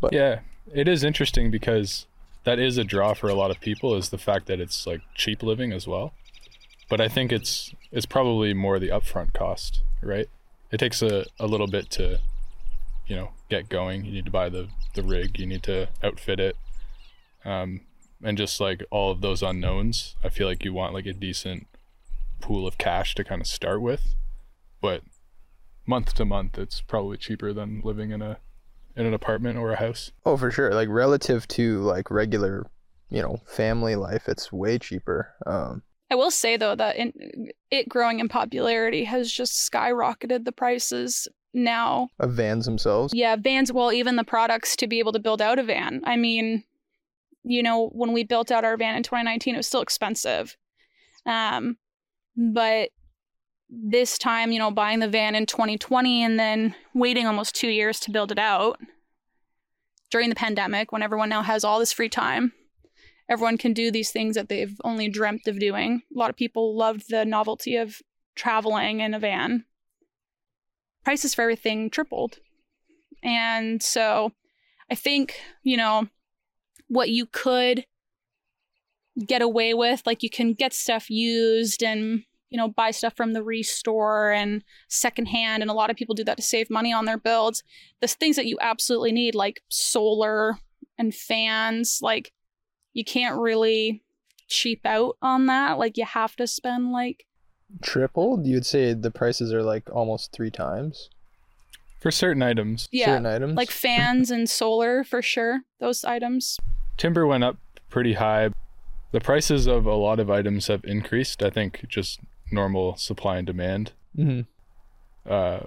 But- 0.00 0.12
Yeah, 0.12 0.40
it 0.74 0.86
is 0.88 1.02
interesting 1.02 1.50
because 1.50 2.06
that 2.44 2.58
is 2.58 2.76
a 2.76 2.84
draw 2.84 3.14
for 3.14 3.28
a 3.28 3.34
lot 3.34 3.50
of 3.50 3.60
people 3.60 3.94
is 3.94 4.10
the 4.10 4.18
fact 4.18 4.46
that 4.46 4.60
it's 4.60 4.86
like 4.86 5.00
cheap 5.14 5.42
living 5.42 5.72
as 5.72 5.86
well. 5.86 6.12
But 6.88 7.00
I 7.00 7.08
think 7.08 7.32
it's 7.32 7.74
it's 7.92 8.06
probably 8.06 8.52
more 8.54 8.78
the 8.78 8.88
upfront 8.88 9.32
cost, 9.32 9.82
right? 10.02 10.28
It 10.70 10.78
takes 10.78 11.00
a, 11.02 11.24
a 11.40 11.46
little 11.46 11.66
bit 11.66 11.88
to, 11.92 12.20
you 13.08 13.16
know, 13.16 13.30
get 13.48 13.68
going. 13.68 14.04
You 14.04 14.12
need 14.12 14.26
to 14.26 14.30
buy 14.30 14.48
the, 14.48 14.68
the 14.94 15.02
rig, 15.02 15.38
you 15.38 15.46
need 15.46 15.62
to 15.64 15.88
outfit 16.02 16.38
it. 16.38 16.56
Um, 17.44 17.80
and 18.22 18.38
just 18.38 18.60
like 18.60 18.84
all 18.90 19.10
of 19.10 19.20
those 19.20 19.42
unknowns, 19.42 20.16
I 20.22 20.28
feel 20.28 20.46
like 20.46 20.64
you 20.64 20.72
want 20.72 20.94
like 20.94 21.06
a 21.06 21.12
decent 21.12 21.66
pool 22.40 22.66
of 22.66 22.78
cash 22.78 23.14
to 23.16 23.24
kind 23.24 23.40
of 23.40 23.46
start 23.46 23.82
with. 23.82 24.14
But 24.80 25.02
month 25.86 26.14
to 26.14 26.24
month 26.24 26.58
it's 26.58 26.80
probably 26.82 27.16
cheaper 27.16 27.52
than 27.52 27.80
living 27.82 28.10
in 28.10 28.20
a 28.20 28.38
in 28.94 29.06
an 29.06 29.14
apartment 29.14 29.58
or 29.58 29.72
a 29.72 29.76
house. 29.76 30.12
Oh, 30.26 30.36
for 30.36 30.50
sure. 30.50 30.72
Like 30.74 30.88
relative 30.88 31.48
to 31.48 31.80
like 31.80 32.10
regular 32.10 32.66
you 33.10 33.22
know, 33.22 33.40
family 33.46 33.96
life, 33.96 34.28
it's 34.28 34.52
way 34.52 34.78
cheaper. 34.78 35.34
Um, 35.46 35.82
I 36.10 36.14
will 36.14 36.30
say 36.30 36.56
though 36.56 36.74
that 36.74 36.96
in, 36.96 37.50
it 37.70 37.88
growing 37.88 38.20
in 38.20 38.28
popularity 38.28 39.04
has 39.04 39.30
just 39.30 39.70
skyrocketed 39.70 40.44
the 40.44 40.52
prices 40.52 41.28
now. 41.54 42.08
of 42.18 42.32
vans 42.32 42.66
themselves. 42.66 43.12
Yeah, 43.14 43.36
vans, 43.36 43.72
well, 43.72 43.92
even 43.92 44.16
the 44.16 44.24
products 44.24 44.76
to 44.76 44.86
be 44.86 44.98
able 44.98 45.12
to 45.12 45.18
build 45.18 45.42
out 45.42 45.58
a 45.58 45.62
van. 45.62 46.02
I 46.04 46.16
mean, 46.16 46.64
you 47.44 47.62
know, 47.62 47.88
when 47.88 48.12
we 48.12 48.24
built 48.24 48.50
out 48.50 48.64
our 48.64 48.76
van 48.76 48.96
in 48.96 49.02
2019, 49.02 49.54
it 49.54 49.58
was 49.58 49.66
still 49.66 49.80
expensive. 49.80 50.56
Um, 51.26 51.76
but 52.36 52.90
this 53.70 54.18
time, 54.18 54.52
you 54.52 54.58
know, 54.58 54.70
buying 54.70 55.00
the 55.00 55.08
van 55.08 55.34
in 55.34 55.46
2020 55.46 56.22
and 56.22 56.38
then 56.38 56.74
waiting 56.94 57.26
almost 57.26 57.54
two 57.54 57.68
years 57.68 58.00
to 58.00 58.10
build 58.10 58.32
it 58.32 58.38
out 58.38 58.80
during 60.10 60.30
the 60.30 60.34
pandemic 60.34 60.90
when 60.90 61.02
everyone 61.02 61.28
now 61.28 61.42
has 61.42 61.64
all 61.64 61.78
this 61.78 61.92
free 61.92 62.08
time. 62.08 62.52
Everyone 63.28 63.58
can 63.58 63.74
do 63.74 63.90
these 63.90 64.10
things 64.10 64.36
that 64.36 64.48
they've 64.48 64.74
only 64.84 65.08
dreamt 65.08 65.46
of 65.48 65.58
doing. 65.58 66.02
A 66.14 66.18
lot 66.18 66.30
of 66.30 66.36
people 66.36 66.74
loved 66.74 67.10
the 67.10 67.26
novelty 67.26 67.76
of 67.76 68.00
traveling 68.34 69.00
in 69.00 69.12
a 69.12 69.18
van. 69.18 69.66
Prices 71.04 71.34
for 71.34 71.42
everything 71.42 71.90
tripled. 71.90 72.38
And 73.22 73.82
so 73.82 74.32
I 74.90 74.94
think, 74.94 75.40
you 75.62 75.76
know, 75.76 76.08
what 76.88 77.10
you 77.10 77.26
could 77.26 77.84
get 79.26 79.42
away 79.42 79.74
with, 79.74 80.02
like 80.06 80.22
you 80.22 80.30
can 80.30 80.54
get 80.54 80.72
stuff 80.72 81.10
used 81.10 81.82
and, 81.82 82.24
you 82.50 82.56
know, 82.56 82.68
buy 82.68 82.90
stuff 82.90 83.14
from 83.16 83.32
the 83.32 83.42
restore 83.42 84.30
and 84.30 84.62
secondhand. 84.88 85.62
And 85.62 85.70
a 85.70 85.74
lot 85.74 85.90
of 85.90 85.96
people 85.96 86.14
do 86.14 86.24
that 86.24 86.36
to 86.36 86.42
save 86.42 86.70
money 86.70 86.92
on 86.92 87.04
their 87.04 87.18
builds. 87.18 87.62
The 88.00 88.08
things 88.08 88.36
that 88.36 88.46
you 88.46 88.58
absolutely 88.60 89.12
need, 89.12 89.34
like 89.34 89.62
solar 89.68 90.58
and 90.96 91.14
fans, 91.14 92.00
like 92.02 92.32
you 92.92 93.04
can't 93.04 93.40
really 93.40 94.02
cheap 94.48 94.80
out 94.84 95.16
on 95.20 95.46
that. 95.46 95.78
Like 95.78 95.96
you 95.96 96.04
have 96.04 96.36
to 96.36 96.46
spend 96.46 96.92
like 96.92 97.26
Tripled? 97.82 98.46
You'd 98.46 98.66
say 98.66 98.94
the 98.94 99.10
prices 99.10 99.52
are 99.52 99.62
like 99.62 99.88
almost 99.92 100.32
three 100.32 100.50
times 100.50 101.10
For 102.00 102.10
certain 102.10 102.42
items, 102.42 102.88
yeah, 102.90 103.06
certain 103.06 103.26
items. 103.26 103.56
like 103.56 103.70
fans 103.70 104.30
and 104.30 104.48
solar 104.48 105.04
for 105.04 105.20
sure. 105.22 105.60
Those 105.80 106.04
items. 106.04 106.58
timber 106.96 107.26
went 107.26 107.44
up 107.44 107.56
pretty 107.90 108.14
high. 108.14 108.50
The 109.12 109.20
prices 109.20 109.66
of 109.66 109.86
a 109.86 109.94
lot 109.94 110.18
of 110.20 110.30
items 110.30 110.66
have 110.66 110.84
increased. 110.84 111.42
I 111.42 111.50
think 111.50 111.84
just 111.88 112.20
normal 112.50 112.96
supply 112.96 113.38
and 113.38 113.46
demand. 113.46 113.92
hmm 114.16 114.40
Uh, 115.28 115.60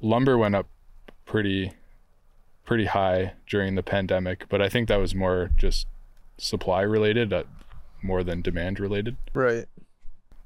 lumber 0.00 0.36
went 0.36 0.54
up 0.56 0.66
pretty 1.26 1.72
pretty 2.64 2.86
high 2.86 3.32
during 3.48 3.74
the 3.74 3.82
pandemic, 3.82 4.46
but 4.48 4.60
I 4.62 4.68
think 4.68 4.88
that 4.88 4.96
was 4.96 5.14
more 5.14 5.50
just 5.56 5.86
supply 6.38 6.80
related, 6.80 7.30
uh, 7.32 7.44
more 8.02 8.24
than 8.24 8.40
demand 8.42 8.80
related. 8.80 9.16
Right. 9.34 9.66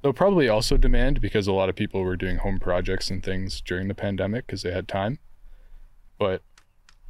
Though 0.02 0.12
probably 0.12 0.48
also 0.48 0.76
demand 0.76 1.20
because 1.20 1.46
a 1.46 1.52
lot 1.52 1.68
of 1.68 1.74
people 1.74 2.02
were 2.02 2.16
doing 2.16 2.38
home 2.38 2.60
projects 2.60 3.10
and 3.10 3.22
things 3.22 3.60
during 3.60 3.88
the 3.88 3.94
pandemic 3.94 4.46
because 4.46 4.62
they 4.62 4.70
had 4.70 4.86
time. 4.86 5.18
But 6.18 6.42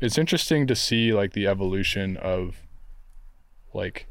it's 0.01 0.19
interesting 0.19 0.67
to 0.67 0.75
see 0.75 1.13
like 1.13 1.33
the 1.33 1.47
evolution 1.47 2.17
of 2.17 2.57
like 3.75 4.07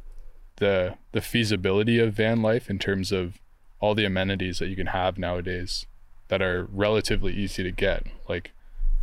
the 0.57 0.95
the 1.11 1.21
feasibility 1.21 1.99
of 1.99 2.13
van 2.13 2.41
life 2.41 2.69
in 2.69 2.77
terms 2.77 3.11
of 3.11 3.39
all 3.79 3.95
the 3.95 4.05
amenities 4.05 4.59
that 4.59 4.67
you 4.67 4.75
can 4.75 4.87
have 4.87 5.17
nowadays 5.17 5.85
that 6.27 6.41
are 6.41 6.67
relatively 6.71 7.33
easy 7.33 7.63
to 7.63 7.71
get. 7.71 8.05
Like 8.27 8.51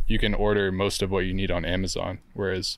you 0.07 0.19
can 0.19 0.33
order 0.33 0.71
most 0.71 1.01
of 1.01 1.11
what 1.11 1.25
you 1.25 1.33
need 1.33 1.51
on 1.51 1.65
Amazon, 1.65 2.19
whereas 2.33 2.77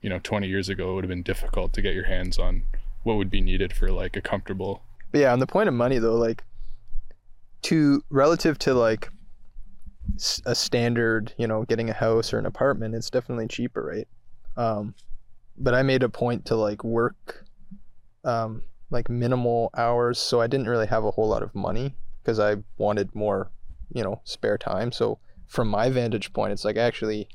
you 0.00 0.08
know 0.08 0.20
20 0.20 0.46
years 0.46 0.68
ago 0.68 0.92
it 0.92 0.94
would 0.94 1.04
have 1.04 1.08
been 1.08 1.22
difficult 1.22 1.72
to 1.74 1.82
get 1.82 1.94
your 1.94 2.06
hands 2.06 2.38
on 2.38 2.62
what 3.02 3.16
would 3.16 3.30
be 3.30 3.40
needed 3.40 3.72
for 3.72 3.90
like 3.90 4.16
a 4.16 4.20
comfortable 4.20 4.82
But 5.10 5.20
yeah, 5.20 5.32
on 5.32 5.38
the 5.38 5.46
point 5.46 5.68
of 5.68 5.74
money 5.74 5.98
though, 5.98 6.16
like 6.16 6.44
to 7.62 8.02
relative 8.10 8.58
to 8.60 8.74
like 8.74 9.10
a 10.46 10.54
standard, 10.54 11.32
you 11.38 11.46
know, 11.46 11.64
getting 11.64 11.90
a 11.90 11.92
house 11.92 12.32
or 12.32 12.38
an 12.38 12.46
apartment, 12.46 12.94
it's 12.94 13.10
definitely 13.10 13.48
cheaper, 13.48 13.84
right? 13.84 14.08
Um, 14.56 14.94
but 15.56 15.74
I 15.74 15.82
made 15.82 16.02
a 16.02 16.08
point 16.08 16.44
to 16.46 16.56
like 16.56 16.84
work, 16.84 17.44
um, 18.24 18.62
like 18.90 19.08
minimal 19.08 19.70
hours, 19.76 20.18
so 20.18 20.40
I 20.40 20.46
didn't 20.46 20.68
really 20.68 20.86
have 20.86 21.04
a 21.04 21.10
whole 21.10 21.28
lot 21.28 21.42
of 21.42 21.54
money 21.54 21.94
because 22.22 22.38
I 22.38 22.56
wanted 22.76 23.14
more, 23.14 23.50
you 23.92 24.02
know, 24.02 24.20
spare 24.24 24.58
time. 24.58 24.92
So 24.92 25.18
from 25.46 25.68
my 25.68 25.90
vantage 25.90 26.32
point, 26.32 26.52
it's 26.52 26.64
like 26.64 26.76
actually, 26.76 27.28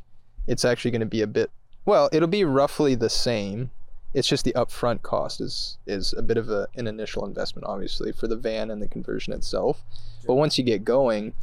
it's 0.48 0.66
actually 0.66 0.92
going 0.92 1.02
to 1.02 1.06
be 1.06 1.22
a 1.22 1.28
bit. 1.28 1.52
Well, 1.86 2.10
it'll 2.12 2.28
be 2.28 2.46
roughly 2.46 2.96
the 2.96 3.10
same 3.10 3.72
it's 4.14 4.28
just 4.28 4.46
the 4.46 4.54
upfront 4.54 5.02
cost 5.02 5.42
is 5.42 5.78
is 5.88 6.14
a 6.14 6.22
bit 6.22 6.38
of 6.38 6.50
a, 6.50 6.68
an 6.76 6.88
initial 6.88 7.26
investment 7.26 7.66
obviously 7.68 8.12
for 8.12 8.28
the 8.28 8.36
van 8.36 8.70
and 8.72 8.82
the 8.82 8.88
conversion 8.88 9.34
itself. 9.34 9.84
But 10.26 10.36
once 10.36 10.58
you 10.58 10.64
get 10.64 10.84
going 10.84 11.34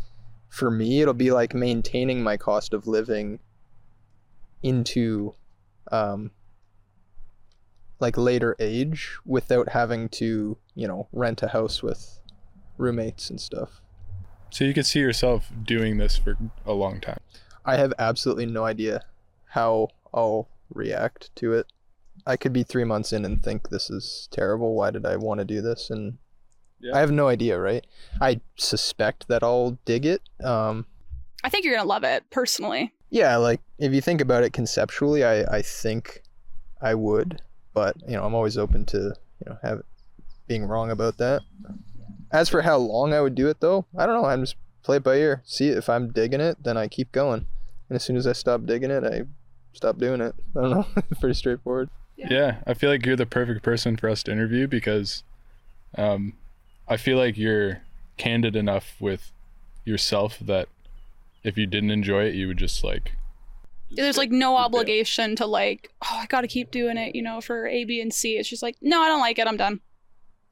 for 0.49 0.71
me 0.71 1.01
it'll 1.01 1.15
be 1.15 1.31
like 1.33 1.55
maintaining 1.55 2.23
my 2.23 2.37
cost 2.37 2.73
of 2.73 2.87
living 2.87 3.41
into 4.63 5.35
um 5.91 6.31
like 7.99 8.17
later 8.17 8.57
age 8.59 9.17
without 9.27 9.71
having 9.71 10.09
to 10.09 10.57
you 10.75 10.89
know 10.89 11.09
rent 11.13 11.43
a 11.43 11.49
house 11.49 11.83
with 11.83 12.21
roommates 12.79 13.31
and 13.31 13.41
stuff. 13.41 13.81
So 14.51 14.65
you 14.65 14.75
could 14.75 14.87
see 14.87 15.01
yourself 15.01 15.51
doing 15.65 15.99
this 15.99 16.17
for 16.17 16.37
a 16.67 16.73
long 16.73 17.01
time. 17.01 17.21
i 17.65 17.77
have 17.77 17.93
absolutely 17.99 18.47
no 18.47 18.65
idea 18.65 19.03
how 19.51 19.89
i'll 20.15 20.49
react 20.73 21.35
to 21.37 21.53
it 21.53 21.67
i 22.27 22.37
could 22.37 22.53
be 22.53 22.63
three 22.63 22.85
months 22.85 23.13
in 23.13 23.25
and 23.25 23.43
think 23.43 23.69
this 23.71 23.91
is 23.91 24.29
terrible. 24.31 24.75
Why 24.75 24.91
did 24.91 25.07
i 25.07 25.17
want 25.17 25.39
to 25.41 25.45
do 25.45 25.61
this? 25.61 25.91
And 25.91 26.19
Yeah. 26.81 26.97
i 26.97 27.01
have 27.01 27.11
no 27.13 27.29
idea 27.29 27.59
right? 27.59 27.87
I 28.21 28.41
suspect 28.57 29.29
that 29.29 29.43
i'll 29.43 29.79
dig 29.85 30.05
it 30.07 30.23
um 30.45 30.87
I 31.43 31.49
think 31.49 31.65
you're 31.65 31.75
gonna 31.77 31.89
love 31.89 32.05
it 32.05 32.25
personally. 32.31 32.93
yeah 33.11 33.37
like 33.37 33.61
if 33.79 33.93
you 33.95 34.01
think 34.01 34.21
about 34.21 34.43
it 34.45 34.53
conceptually 34.53 35.25
i 35.25 35.43
i 35.59 35.63
think 35.63 36.23
i 36.83 36.95
would 36.95 37.41
but 37.75 37.97
you 38.07 38.15
know 38.17 38.25
i'm 38.25 38.35
always 38.35 38.57
open 38.59 38.85
to 38.87 38.99
you 39.41 39.47
know 39.47 39.57
have 39.63 39.83
being 40.47 40.65
wrong 40.65 40.91
about 40.91 41.17
that. 41.19 41.43
As 42.33 42.49
for 42.49 42.63
how 42.63 42.77
long 42.77 43.13
i 43.13 43.21
would 43.21 43.35
do 43.35 43.49
it 43.49 43.61
though 43.61 43.87
i 43.99 44.05
don't 44.07 44.21
know. 44.21 44.29
I'm 44.29 44.43
just 44.43 44.57
play 44.83 44.97
it 44.97 45.03
by 45.05 45.17
ear. 45.17 45.43
See 45.45 45.69
if 45.69 45.89
i'm 45.89 46.11
digging 46.13 46.41
it 46.41 46.63
then 46.63 46.77
i 46.77 46.89
keep 46.89 47.13
going. 47.13 47.47
And 47.89 47.97
as 47.97 48.03
soon 48.05 48.17
as 48.17 48.27
i 48.27 48.33
stop 48.33 48.67
digging 48.67 48.91
it 48.91 49.05
i 49.05 49.23
stop 49.73 49.99
doing 49.99 50.21
it. 50.21 50.35
I 50.57 50.61
don't 50.61 50.71
know. 50.71 50.87
Pretty 51.21 51.35
straightforward 51.35 51.89
Yeah. 52.21 52.29
Yeah. 52.31 52.57
I 52.67 52.75
feel 52.75 52.91
like 52.91 53.05
you're 53.07 53.17
the 53.17 53.27
perfect 53.27 53.63
person 53.63 53.97
for 53.97 54.09
us 54.09 54.23
to 54.25 54.33
interview 54.33 54.67
because 54.67 55.23
um, 55.97 56.35
I 56.87 56.97
feel 56.97 57.17
like 57.19 57.37
you're 57.39 57.83
candid 58.19 58.55
enough 58.57 58.95
with 59.01 59.33
yourself 59.85 60.39
that 60.41 60.69
if 61.43 61.57
you 61.57 61.67
didn't 61.67 61.91
enjoy 61.91 62.25
it, 62.25 62.35
you 62.35 62.47
would 62.49 62.59
just 62.59 62.85
like. 62.85 63.13
There's 63.91 64.19
like 64.19 64.31
no 64.31 64.51
Keep 64.55 64.61
it. 64.61 64.65
obligation 64.67 65.37
to 65.37 65.47
like, 65.47 65.91
oh, 66.03 66.19
I 66.21 66.27
gotta 66.27 66.47
keep 66.47 66.71
doing 66.71 66.97
it, 66.97 67.15
you 67.17 67.23
know, 67.23 67.41
for 67.41 67.67
A, 67.67 67.85
B, 67.85 68.01
and 68.01 68.13
C. 68.13 68.37
It's 68.37 68.49
just 68.49 68.63
like, 68.63 68.77
no, 68.83 69.01
I 69.01 69.09
don't 69.09 69.21
like 69.21 69.39
it. 69.39 69.49
I'm 69.49 69.57
done. 69.57 69.81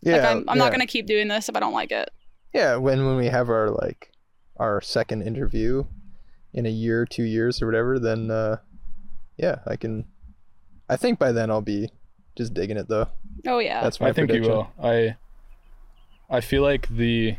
yeah 0.00 0.16
like, 0.16 0.24
I'm, 0.24 0.36
I'm 0.48 0.56
yeah. 0.56 0.64
not 0.64 0.72
gonna 0.72 0.86
keep 0.86 1.06
doing 1.06 1.28
this 1.28 1.48
if 1.48 1.54
I 1.56 1.60
don't 1.60 1.72
like 1.74 1.92
it. 1.92 2.08
yeah 2.54 2.76
when 2.76 3.04
when 3.06 3.16
we 3.16 3.26
have 3.26 3.48
our 3.50 3.70
like 3.70 4.10
our 4.56 4.80
second 4.80 5.22
interview 5.22 5.84
in 6.54 6.66
a 6.66 6.70
year 6.70 7.04
two 7.04 7.22
years 7.24 7.60
or 7.62 7.66
whatever 7.66 7.98
then 7.98 8.30
uh 8.30 8.56
yeah 9.36 9.56
i 9.66 9.76
can 9.76 10.04
i 10.88 10.96
think 10.96 11.18
by 11.18 11.32
then 11.32 11.50
i'll 11.50 11.60
be 11.62 11.88
just 12.36 12.54
digging 12.54 12.76
it 12.76 12.88
though 12.88 13.08
Oh 13.46 13.58
yeah. 13.60 13.82
that's 13.82 14.00
my 14.00 14.08
I 14.08 14.12
think 14.12 14.28
prediction. 14.28 14.52
you 14.52 14.58
will. 14.58 14.72
I. 14.82 15.16
I 16.30 16.40
feel 16.40 16.62
like 16.62 16.88
the 16.88 17.36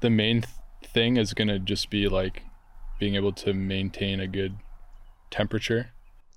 the 0.00 0.10
main 0.10 0.42
th- 0.42 0.54
thing 0.92 1.16
is 1.16 1.34
gonna 1.34 1.58
just 1.58 1.88
be 1.90 2.08
like 2.08 2.42
being 3.00 3.14
able 3.14 3.32
to 3.32 3.52
maintain 3.54 4.20
a 4.20 4.26
good 4.26 4.56
temperature. 5.30 5.90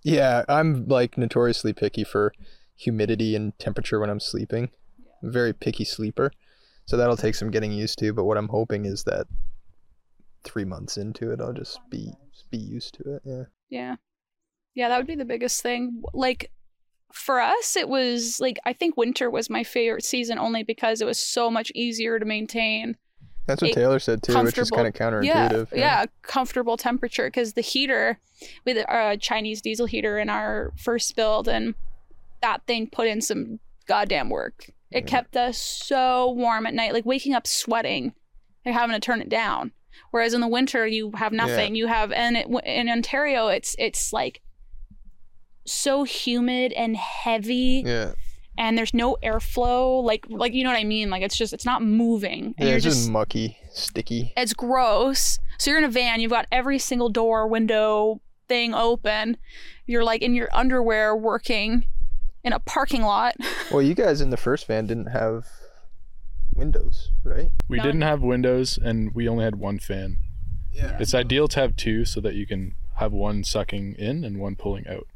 yeah 0.03 0.43
i'm 0.47 0.87
like 0.87 1.17
notoriously 1.17 1.73
picky 1.73 2.03
for 2.03 2.33
humidity 2.75 3.35
and 3.35 3.57
temperature 3.59 3.99
when 3.99 4.09
i'm 4.09 4.19
sleeping 4.19 4.69
I'm 5.21 5.29
a 5.29 5.31
very 5.31 5.53
picky 5.53 5.83
sleeper 5.85 6.31
so 6.85 6.97
that'll 6.97 7.17
take 7.17 7.35
some 7.35 7.51
getting 7.51 7.71
used 7.71 7.99
to 7.99 8.13
but 8.13 8.23
what 8.25 8.37
i'm 8.37 8.47
hoping 8.47 8.85
is 8.85 9.03
that 9.03 9.27
three 10.43 10.65
months 10.65 10.97
into 10.97 11.31
it 11.31 11.41
i'll 11.41 11.53
just 11.53 11.79
be 11.89 12.11
be 12.49 12.57
used 12.57 12.93
to 12.95 13.15
it 13.15 13.21
yeah 13.25 13.43
Yeah. 13.69 13.95
Yeah, 14.75 14.89
that 14.89 14.97
would 14.97 15.07
be 15.07 15.15
the 15.15 15.25
biggest 15.25 15.61
thing. 15.61 16.03
Like 16.13 16.51
for 17.13 17.39
us, 17.39 17.75
it 17.75 17.89
was 17.89 18.39
like 18.39 18.59
I 18.65 18.73
think 18.73 18.95
winter 18.97 19.29
was 19.29 19.49
my 19.49 19.63
favorite 19.63 20.03
season 20.05 20.37
only 20.37 20.63
because 20.63 21.01
it 21.01 21.05
was 21.05 21.19
so 21.19 21.49
much 21.49 21.71
easier 21.75 22.19
to 22.19 22.25
maintain. 22.25 22.95
that's 23.47 23.61
what 23.63 23.73
taylor 23.73 23.97
said 23.99 24.21
too 24.21 24.43
which 24.43 24.57
is 24.59 24.69
kind 24.69 24.87
of 24.87 24.93
counterintuitive 24.93 25.67
Yeah, 25.71 25.77
yeah, 25.79 26.05
comfortable 26.21 26.77
temperature 26.77 27.27
because 27.27 27.53
the 27.53 27.61
heater 27.61 28.19
with 28.63 28.77
a 28.77 29.17
Chinese 29.19 29.59
diesel 29.61 29.87
heater 29.87 30.19
in 30.19 30.29
our 30.29 30.71
first 30.77 31.15
build 31.15 31.47
and 31.47 31.73
that 32.41 32.61
thing 32.67 32.87
put 32.87 33.07
in 33.07 33.21
some 33.21 33.59
goddamn 33.87 34.29
work. 34.29 34.69
It 34.91 35.03
Yeah. 35.05 35.09
kept 35.09 35.35
us 35.35 35.57
so 35.57 36.31
warm 36.31 36.65
at 36.67 36.73
night, 36.75 36.93
like 36.93 37.05
waking 37.07 37.33
up 37.33 37.45
sweating 37.47 38.13
and 38.63 38.73
having 38.75 38.93
to 38.93 38.99
turn 38.99 39.19
it 39.19 39.29
down. 39.29 39.71
Whereas 40.11 40.33
in 40.35 40.41
the 40.41 40.47
winter 40.47 40.85
you 40.87 41.11
have 41.15 41.33
nothing. 41.33 41.75
You 41.75 41.87
have 41.87 42.11
and 42.11 42.37
it, 42.37 42.47
in 42.65 42.87
Ontario 42.87 43.47
it's 43.47 43.75
it's 43.79 44.13
like 44.13 44.41
so 45.65 46.03
humid 46.03 46.71
and 46.73 46.95
heavy 46.97 47.83
yeah 47.85 48.13
and 48.57 48.77
there's 48.77 48.93
no 48.93 49.15
airflow. 49.23 50.03
Like 50.03 50.25
like 50.27 50.53
you 50.53 50.65
know 50.65 50.69
what 50.71 50.77
I 50.79 50.83
mean? 50.83 51.09
Like 51.09 51.21
it's 51.23 51.37
just 51.37 51.53
it's 51.53 51.63
not 51.65 51.81
moving. 51.81 52.53
And 52.57 52.59
Yeah, 52.59 52.65
you're 52.67 52.75
it's 52.75 52.83
just, 52.83 52.97
just 52.99 53.09
mucky, 53.09 53.57
sticky. 53.71 54.33
it's 54.35 54.53
gross. 54.53 55.39
So 55.57 55.71
you're 55.71 55.77
in 55.77 55.85
a 55.85 55.89
van, 55.89 56.19
you've 56.19 56.31
got 56.31 56.45
every 56.51 56.77
single 56.77 57.07
door, 57.07 57.47
window, 57.47 58.19
thing 58.49 58.73
open. 58.73 59.37
You're 59.85 60.03
like 60.03 60.21
in 60.21 60.33
your 60.33 60.49
underwear 60.53 61.15
working 61.15 61.85
in 62.43 62.51
a 62.51 62.59
parking 62.59 63.01
lot. 63.01 63.35
Well, 63.71 63.81
you 63.81 63.93
guys 63.95 64.19
in 64.19 64.29
the 64.29 64.35
first 64.37 64.67
van 64.67 64.87
didn't 64.87 65.07
have 65.11 65.45
windows, 66.53 67.11
right? 67.23 67.49
We 67.67 67.77
No. 67.77 67.83
didn't 67.83 68.01
have 68.01 68.21
windows 68.21 68.77
and 68.81 69.13
we 69.13 69.27
only 69.29 69.43
had 69.43 69.55
one 69.55 69.79
fan. 69.79 70.17
Yeah. 70.71 70.97
It's 70.99 71.13
ideal 71.13 71.47
to 71.49 71.59
have 71.61 71.75
two 71.75 72.03
so 72.05 72.19
that 72.21 72.35
you 72.35 72.45
can 72.45 72.75
have 72.95 73.11
one 73.13 73.43
sucking 73.43 73.95
in 73.97 74.23
and 74.23 74.39
one 74.39 74.55
pulling 74.55 74.87
out. 74.87 75.07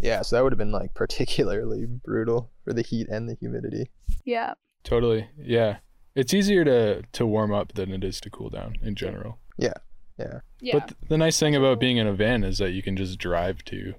Yeah, 0.00 0.22
so 0.22 0.36
that 0.36 0.42
would 0.42 0.52
have 0.52 0.58
been 0.58 0.72
like 0.72 0.94
particularly 0.94 1.86
brutal 1.86 2.50
for 2.64 2.72
the 2.72 2.82
heat 2.82 3.08
and 3.08 3.28
the 3.28 3.34
humidity. 3.34 3.90
Yeah. 4.24 4.54
Totally. 4.84 5.28
Yeah. 5.38 5.78
It's 6.14 6.32
easier 6.34 6.64
to 6.64 7.02
to 7.12 7.26
warm 7.26 7.52
up 7.52 7.72
than 7.74 7.90
it 7.92 8.02
is 8.04 8.20
to 8.22 8.30
cool 8.30 8.50
down 8.50 8.76
in 8.82 8.94
general. 8.94 9.38
Yeah. 9.58 9.74
Yeah. 10.18 10.40
yeah. 10.60 10.72
But 10.78 10.88
th- 10.88 10.96
the 11.08 11.18
nice 11.18 11.38
thing 11.38 11.54
about 11.54 11.78
being 11.80 11.96
in 11.98 12.06
a 12.06 12.12
van 12.14 12.42
is 12.44 12.58
that 12.58 12.70
you 12.70 12.82
can 12.82 12.96
just 12.96 13.18
drive 13.18 13.64
to 13.66 13.94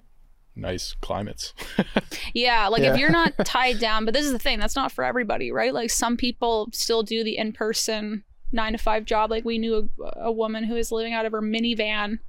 nice 0.56 0.96
climates. 1.02 1.54
Yeah, 2.34 2.68
like 2.68 2.82
Yeah. 2.84 2.94
if 2.94 3.00
you're 3.00 3.10
not 3.12 3.34
tied 3.46 3.80
down, 3.80 4.04
but 4.06 4.14
this 4.14 4.26
is 4.26 4.32
the 4.32 4.40
thing, 4.40 4.60
that's 4.60 4.76
not 4.76 4.92
for 4.92 5.04
everybody, 5.04 5.52
right? 5.52 5.74
Like 5.74 5.90
some 5.90 6.18
people 6.18 6.68
still 6.74 7.02
do 7.04 7.24
the 7.24 7.38
in 7.38 7.54
person 7.54 8.24
nine 8.52 8.74
to 8.74 8.78
five 8.78 9.06
job. 9.06 9.30
Like 9.32 9.46
we 9.46 9.58
knew 9.58 9.90
a, 10.04 10.26
a 10.26 10.32
woman 10.32 10.64
who 10.66 10.74
was 10.76 10.92
living 10.92 11.14
out 11.14 11.26
of 11.26 11.32
her 11.32 11.42
minivan 11.42 12.20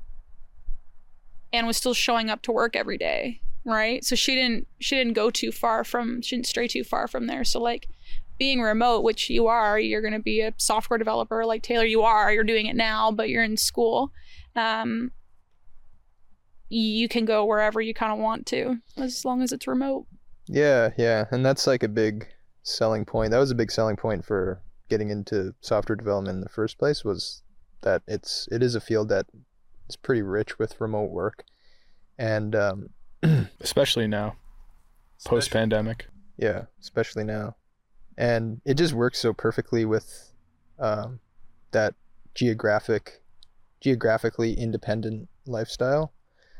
and 1.52 1.66
was 1.66 1.76
still 1.76 1.94
showing 1.94 2.30
up 2.30 2.42
to 2.42 2.52
work 2.52 2.76
every 2.76 2.98
day, 2.98 3.40
right? 3.68 4.04
So 4.04 4.16
she 4.16 4.34
didn't 4.34 4.66
she 4.80 4.96
didn't 4.96 5.12
go 5.12 5.30
too 5.30 5.52
far 5.52 5.84
from 5.84 6.22
she 6.22 6.36
didn't 6.36 6.46
stray 6.46 6.68
too 6.68 6.84
far 6.84 7.06
from 7.08 7.26
there. 7.26 7.44
So 7.44 7.60
like 7.60 7.88
being 8.38 8.60
remote, 8.60 9.02
which 9.02 9.28
you 9.30 9.46
are, 9.48 9.78
you're 9.78 10.02
gonna 10.02 10.20
be 10.20 10.40
a 10.40 10.54
software 10.56 10.98
developer 10.98 11.44
like 11.44 11.62
Taylor, 11.62 11.84
you 11.84 12.02
are, 12.02 12.32
you're 12.32 12.44
doing 12.44 12.66
it 12.66 12.76
now, 12.76 13.10
but 13.10 13.28
you're 13.28 13.44
in 13.44 13.56
school. 13.56 14.12
Um 14.56 15.12
you 16.70 17.08
can 17.08 17.24
go 17.24 17.44
wherever 17.44 17.80
you 17.80 17.94
kind 17.94 18.12
of 18.12 18.18
want 18.18 18.46
to 18.46 18.76
as 18.96 19.24
long 19.24 19.42
as 19.42 19.52
it's 19.52 19.66
remote. 19.66 20.06
Yeah, 20.46 20.90
yeah, 20.96 21.26
and 21.30 21.44
that's 21.44 21.66
like 21.66 21.82
a 21.82 21.88
big 21.88 22.28
selling 22.62 23.04
point. 23.04 23.30
That 23.30 23.38
was 23.38 23.50
a 23.50 23.54
big 23.54 23.70
selling 23.70 23.96
point 23.96 24.24
for 24.24 24.62
getting 24.88 25.10
into 25.10 25.54
software 25.60 25.96
development 25.96 26.36
in 26.36 26.40
the 26.40 26.48
first 26.48 26.78
place 26.78 27.04
was 27.04 27.42
that 27.82 28.02
it's 28.06 28.48
it 28.50 28.62
is 28.62 28.74
a 28.74 28.80
field 28.80 29.08
that 29.10 29.26
is 29.88 29.96
pretty 29.96 30.22
rich 30.22 30.58
with 30.58 30.80
remote 30.80 31.10
work, 31.10 31.44
and 32.18 32.54
um, 32.54 32.88
Especially 33.60 34.06
now, 34.06 34.36
post 35.24 35.50
pandemic. 35.50 36.06
yeah, 36.36 36.64
especially 36.80 37.24
now, 37.24 37.56
and 38.16 38.60
it 38.64 38.74
just 38.74 38.92
works 38.92 39.18
so 39.18 39.32
perfectly 39.32 39.84
with 39.84 40.32
um, 40.78 41.20
that 41.72 41.94
geographic, 42.34 43.22
geographically 43.80 44.54
independent 44.54 45.28
lifestyle, 45.46 46.12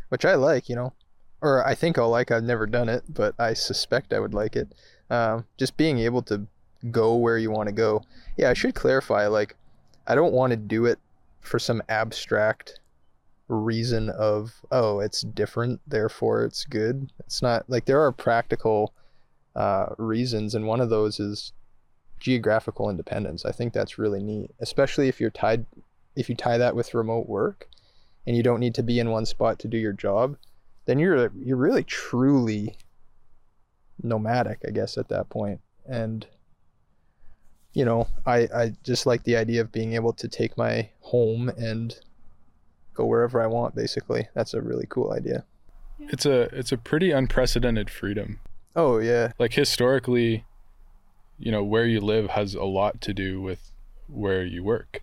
which 0.08 0.24
I 0.24 0.34
like. 0.34 0.68
You 0.68 0.76
know, 0.76 0.92
or 1.40 1.66
I 1.66 1.74
think 1.74 1.98
I'll 1.98 2.10
like. 2.10 2.30
I've 2.30 2.44
never 2.44 2.66
done 2.66 2.88
it, 2.88 3.04
but 3.08 3.34
I 3.38 3.54
suspect 3.54 4.12
I 4.12 4.18
would 4.20 4.34
like 4.34 4.56
it. 4.56 4.74
Um, 5.10 5.44
just 5.56 5.76
being 5.76 5.98
able 6.00 6.22
to 6.22 6.46
go 6.90 7.16
where 7.16 7.38
you 7.38 7.50
want 7.50 7.68
to 7.68 7.74
go. 7.74 8.02
Yeah, 8.36 8.50
I 8.50 8.54
should 8.54 8.74
clarify. 8.74 9.26
Like, 9.26 9.56
I 10.06 10.14
don't 10.14 10.32
want 10.32 10.50
to 10.50 10.56
do 10.56 10.86
it 10.86 10.98
for 11.40 11.58
some 11.58 11.82
abstract 11.88 12.80
reason 13.48 14.10
of 14.10 14.60
oh 14.70 15.00
it's 15.00 15.22
different 15.22 15.80
therefore 15.86 16.44
it's 16.44 16.64
good. 16.64 17.10
It's 17.20 17.42
not 17.42 17.64
like 17.68 17.86
there 17.86 18.00
are 18.00 18.12
practical 18.12 18.94
uh, 19.56 19.86
reasons 19.98 20.54
and 20.54 20.66
one 20.66 20.80
of 20.80 20.90
those 20.90 21.18
is 21.18 21.52
geographical 22.20 22.90
independence. 22.90 23.44
I 23.44 23.52
think 23.52 23.72
that's 23.72 23.98
really 23.98 24.22
neat 24.22 24.50
especially 24.60 25.08
if 25.08 25.20
you're 25.20 25.30
tied 25.30 25.66
if 26.16 26.28
you 26.28 26.34
tie 26.34 26.58
that 26.58 26.76
with 26.76 26.94
remote 26.94 27.28
work 27.28 27.68
and 28.26 28.36
you 28.36 28.42
don't 28.42 28.60
need 28.60 28.74
to 28.74 28.82
be 28.82 28.98
in 28.98 29.10
one 29.10 29.24
spot 29.24 29.58
to 29.60 29.68
do 29.68 29.78
your 29.78 29.92
job 29.92 30.36
then 30.84 30.98
you're 30.98 31.30
you're 31.36 31.56
really 31.56 31.84
truly 31.84 32.76
nomadic 34.02 34.60
i 34.66 34.70
guess 34.70 34.96
at 34.98 35.08
that 35.08 35.28
point. 35.28 35.60
And 35.86 36.26
you 37.72 37.84
know 37.84 38.08
i 38.26 38.48
i 38.54 38.72
just 38.82 39.06
like 39.06 39.22
the 39.22 39.36
idea 39.36 39.60
of 39.60 39.70
being 39.70 39.94
able 39.94 40.12
to 40.14 40.28
take 40.28 40.56
my 40.56 40.88
home 41.00 41.48
and 41.50 41.98
go 42.98 43.04
wherever 43.06 43.40
i 43.40 43.46
want 43.46 43.74
basically 43.74 44.22
that's 44.34 44.52
a 44.54 44.60
really 44.60 44.86
cool 44.88 45.12
idea 45.12 45.44
It's 46.14 46.26
a 46.26 46.42
it's 46.60 46.72
a 46.72 46.76
pretty 46.90 47.10
unprecedented 47.20 47.88
freedom. 47.90 48.28
oh 48.76 48.98
yeah 49.10 49.32
Like 49.38 49.54
historically, 49.54 50.44
you 51.44 51.50
know, 51.54 51.64
where 51.72 51.86
you 51.86 52.00
live 52.00 52.26
has 52.38 52.54
a 52.54 52.64
lot 52.78 53.00
to 53.06 53.12
do 53.24 53.30
with 53.48 53.62
where 54.08 54.44
you 54.54 54.62
work 54.74 55.02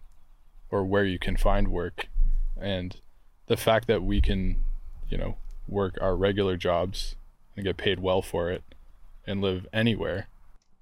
or 0.72 0.84
where 0.94 1.06
you 1.14 1.20
can 1.20 1.36
find 1.38 1.68
work. 1.68 2.08
And 2.60 2.90
the 3.48 3.58
fact 3.58 3.88
that 3.88 4.02
we 4.04 4.18
can, 4.22 4.64
you 5.12 5.18
know, 5.18 5.32
work 5.68 5.94
our 6.02 6.16
regular 6.28 6.56
jobs 6.58 7.16
and 7.56 7.66
get 7.66 7.78
paid 7.78 8.00
well 8.00 8.22
for 8.22 8.50
it 8.56 8.64
and 9.28 9.42
live 9.42 9.62
anywhere. 9.74 10.28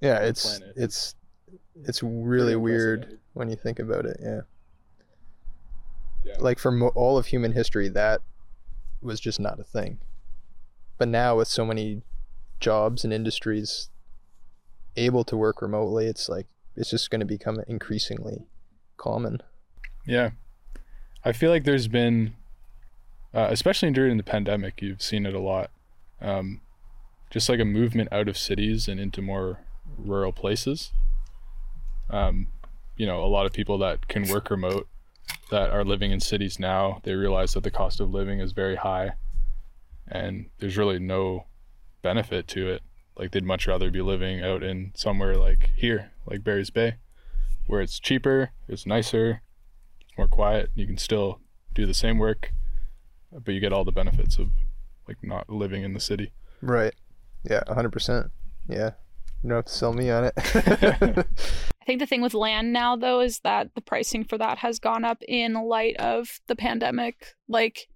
yeah 0.02 0.20
it's 0.30 0.46
it's 0.76 1.16
it's 1.90 2.02
really 2.04 2.56
weird 2.56 3.20
when 3.38 3.50
you 3.50 3.56
think 3.66 3.80
about 3.80 4.06
it 4.12 4.18
yeah 4.22 4.42
Yeah. 6.26 6.36
like 6.40 6.60
for 6.60 6.72
mo- 6.72 6.92
all 6.96 7.18
of 7.18 7.28
human 7.28 7.52
history 7.54 7.90
that 7.90 8.22
was 9.02 9.20
just 9.20 9.40
not 9.40 9.60
a 9.60 9.64
thing 9.64 10.00
but 10.98 11.08
now 11.08 11.38
with 11.38 11.48
so 11.48 11.66
many 11.66 12.02
jobs 12.60 13.04
and 13.04 13.12
industries 13.12 13.90
able 14.96 15.24
to 15.26 15.36
work 15.36 15.62
remotely 15.62 16.06
it's 16.08 16.30
like 16.30 16.48
it's 16.76 16.90
just 16.92 17.10
going 17.12 17.20
to 17.20 17.26
become 17.26 17.60
increasingly 17.68 18.46
common 18.98 19.42
Yeah. 20.06 20.32
I 21.26 21.32
feel 21.32 21.52
like 21.52 21.64
there's 21.64 21.88
been, 21.88 22.36
uh, 23.34 23.48
especially 23.50 23.92
during 23.92 24.18
the 24.18 24.24
pandemic, 24.24 24.82
you've 24.82 25.02
seen 25.02 25.26
it 25.26 25.34
a 25.34 25.40
lot. 25.40 25.72
Um, 26.22 26.60
just 27.30 27.48
like 27.48 27.62
a 27.62 27.66
movement 27.66 28.10
out 28.12 28.28
of 28.28 28.38
cities 28.38 28.88
and 28.90 29.00
into 29.00 29.22
more 29.22 29.60
rural 29.98 30.34
places. 30.34 30.92
Um, 32.10 32.48
you 32.98 33.06
know, 33.06 33.24
a 33.24 33.28
lot 33.28 33.46
of 33.46 33.54
people 33.54 33.78
that 33.78 34.08
can 34.10 34.28
work 34.28 34.50
remote 34.50 34.88
that 35.52 35.70
are 35.70 35.84
living 35.84 36.12
in 36.12 36.20
cities 36.20 36.60
now, 36.60 37.00
they 37.04 37.14
realize 37.14 37.54
that 37.54 37.64
the 37.64 37.72
cost 37.72 38.00
of 38.00 38.12
living 38.12 38.40
is 38.40 38.52
very 38.54 38.76
high 38.76 39.14
and 40.08 40.48
there's 40.60 40.78
really 40.78 41.00
no 41.00 41.46
benefit 42.02 42.48
to 42.50 42.70
it. 42.70 42.82
Like 43.18 43.32
they'd 43.32 43.44
much 43.44 43.68
rather 43.68 43.92
be 43.92 44.02
living 44.02 44.44
out 44.44 44.64
in 44.64 44.92
somewhere 44.96 45.36
like 45.36 45.70
here, 45.76 46.12
like 46.26 46.44
Barry's 46.44 46.70
Bay, 46.72 46.96
where 47.68 47.82
it's 47.82 48.00
cheaper, 48.00 48.52
it's 48.68 48.86
nicer, 48.86 49.42
it's 50.02 50.18
more 50.18 50.28
quiet. 50.28 50.72
You 50.76 50.88
can 50.88 50.98
still 50.98 51.40
do 51.74 51.86
the 51.86 51.94
same 51.94 52.18
work, 52.18 52.52
but 53.32 53.54
you 53.54 53.60
get 53.60 53.74
all 53.74 53.86
the 53.86 53.92
benefits 53.92 54.38
of 54.40 54.50
like 55.08 55.18
not 55.22 55.50
living 55.50 55.84
in 55.84 55.94
the 55.94 56.00
city. 56.00 56.32
right 56.62 56.94
yeah 57.44 57.62
100% 57.68 58.30
yeah 58.70 58.92
you 59.44 59.50
don't 59.50 59.58
have 59.58 59.66
to 59.66 59.72
sell 59.74 59.92
me 59.94 60.10
on 60.10 60.32
it 60.34 61.28
I 61.84 61.86
think 61.86 62.00
the 62.00 62.06
thing 62.06 62.22
with 62.22 62.34
land 62.34 62.72
now, 62.72 62.96
though, 62.96 63.20
is 63.20 63.42
that 63.42 63.76
the 63.76 63.82
pricing 63.82 64.24
for 64.24 64.38
that 64.38 64.60
has 64.60 64.80
gone 64.80 65.04
up 65.04 65.22
in 65.28 65.54
light 65.54 65.98
of 65.98 66.40
the 66.48 66.56
pandemic. 66.56 67.36
Like, 67.50 67.90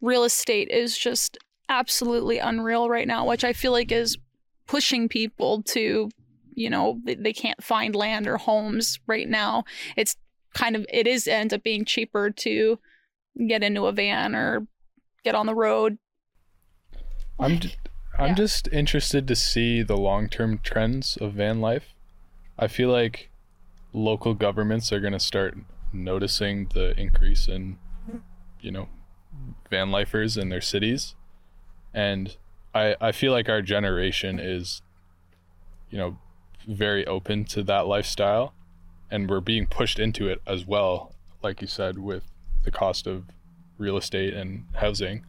real 0.00 0.24
estate 0.24 0.68
is 0.68 0.98
just 0.98 1.38
absolutely 1.68 2.38
unreal 2.38 2.88
right 2.88 3.06
now, 3.06 3.24
which 3.24 3.44
I 3.44 3.52
feel 3.52 3.70
like 3.70 3.92
is 3.92 4.18
pushing 4.66 5.08
people 5.08 5.62
to, 5.62 6.10
you 6.54 6.68
know, 6.68 7.00
they, 7.04 7.32
can't 7.32 7.62
find 7.62 7.94
land 7.94 8.26
or 8.26 8.36
homes 8.36 8.98
right 9.06 9.28
now. 9.28 9.62
It's 9.96 10.16
kind 10.52 10.74
of, 10.74 10.84
it 10.92 11.06
is 11.06 11.28
ends 11.28 11.54
up 11.54 11.62
being 11.62 11.84
cheaper 11.84 12.30
to 12.30 12.80
get 13.46 13.62
into 13.62 13.86
a 13.86 13.92
van 13.92 14.34
or 14.34 14.66
get 15.22 15.36
on 15.36 15.46
the 15.46 15.54
road. 15.54 15.98
I'm 17.38 17.60
j- 17.60 17.76
I'm 18.18 18.28
Yeah. 18.30 18.34
just 18.34 18.68
interested 18.72 19.28
to 19.28 19.36
see 19.36 19.82
the 19.82 19.96
long-term 19.96 20.58
trends 20.64 21.16
of 21.16 21.34
van 21.34 21.60
life. 21.60 21.93
I 22.58 22.68
feel 22.68 22.90
like 22.90 23.30
local 23.92 24.34
governments 24.34 24.92
are 24.92 25.00
going 25.00 25.12
to 25.12 25.20
start 25.20 25.56
noticing 25.92 26.68
the 26.74 26.98
increase 26.98 27.46
in 27.48 27.78
you 28.60 28.70
know 28.70 28.88
van 29.70 29.90
lifers 29.90 30.36
in 30.36 30.48
their 30.48 30.60
cities. 30.60 31.14
And 31.92 32.36
I 32.74 32.96
I 33.00 33.12
feel 33.12 33.32
like 33.32 33.48
our 33.48 33.62
generation 33.62 34.38
is 34.38 34.82
you 35.90 35.98
know 35.98 36.18
very 36.66 37.06
open 37.06 37.44
to 37.44 37.62
that 37.64 37.86
lifestyle. 37.86 38.54
And 39.10 39.30
we're 39.30 39.40
being 39.40 39.66
pushed 39.66 39.98
into 39.98 40.28
it 40.28 40.40
as 40.46 40.66
well 40.66 41.12
like 41.42 41.60
you 41.60 41.68
said 41.68 41.98
with 41.98 42.24
the 42.64 42.70
cost 42.70 43.06
of 43.06 43.24
real 43.78 43.96
estate 43.96 44.34
and 44.34 44.64
housing. 44.76 45.24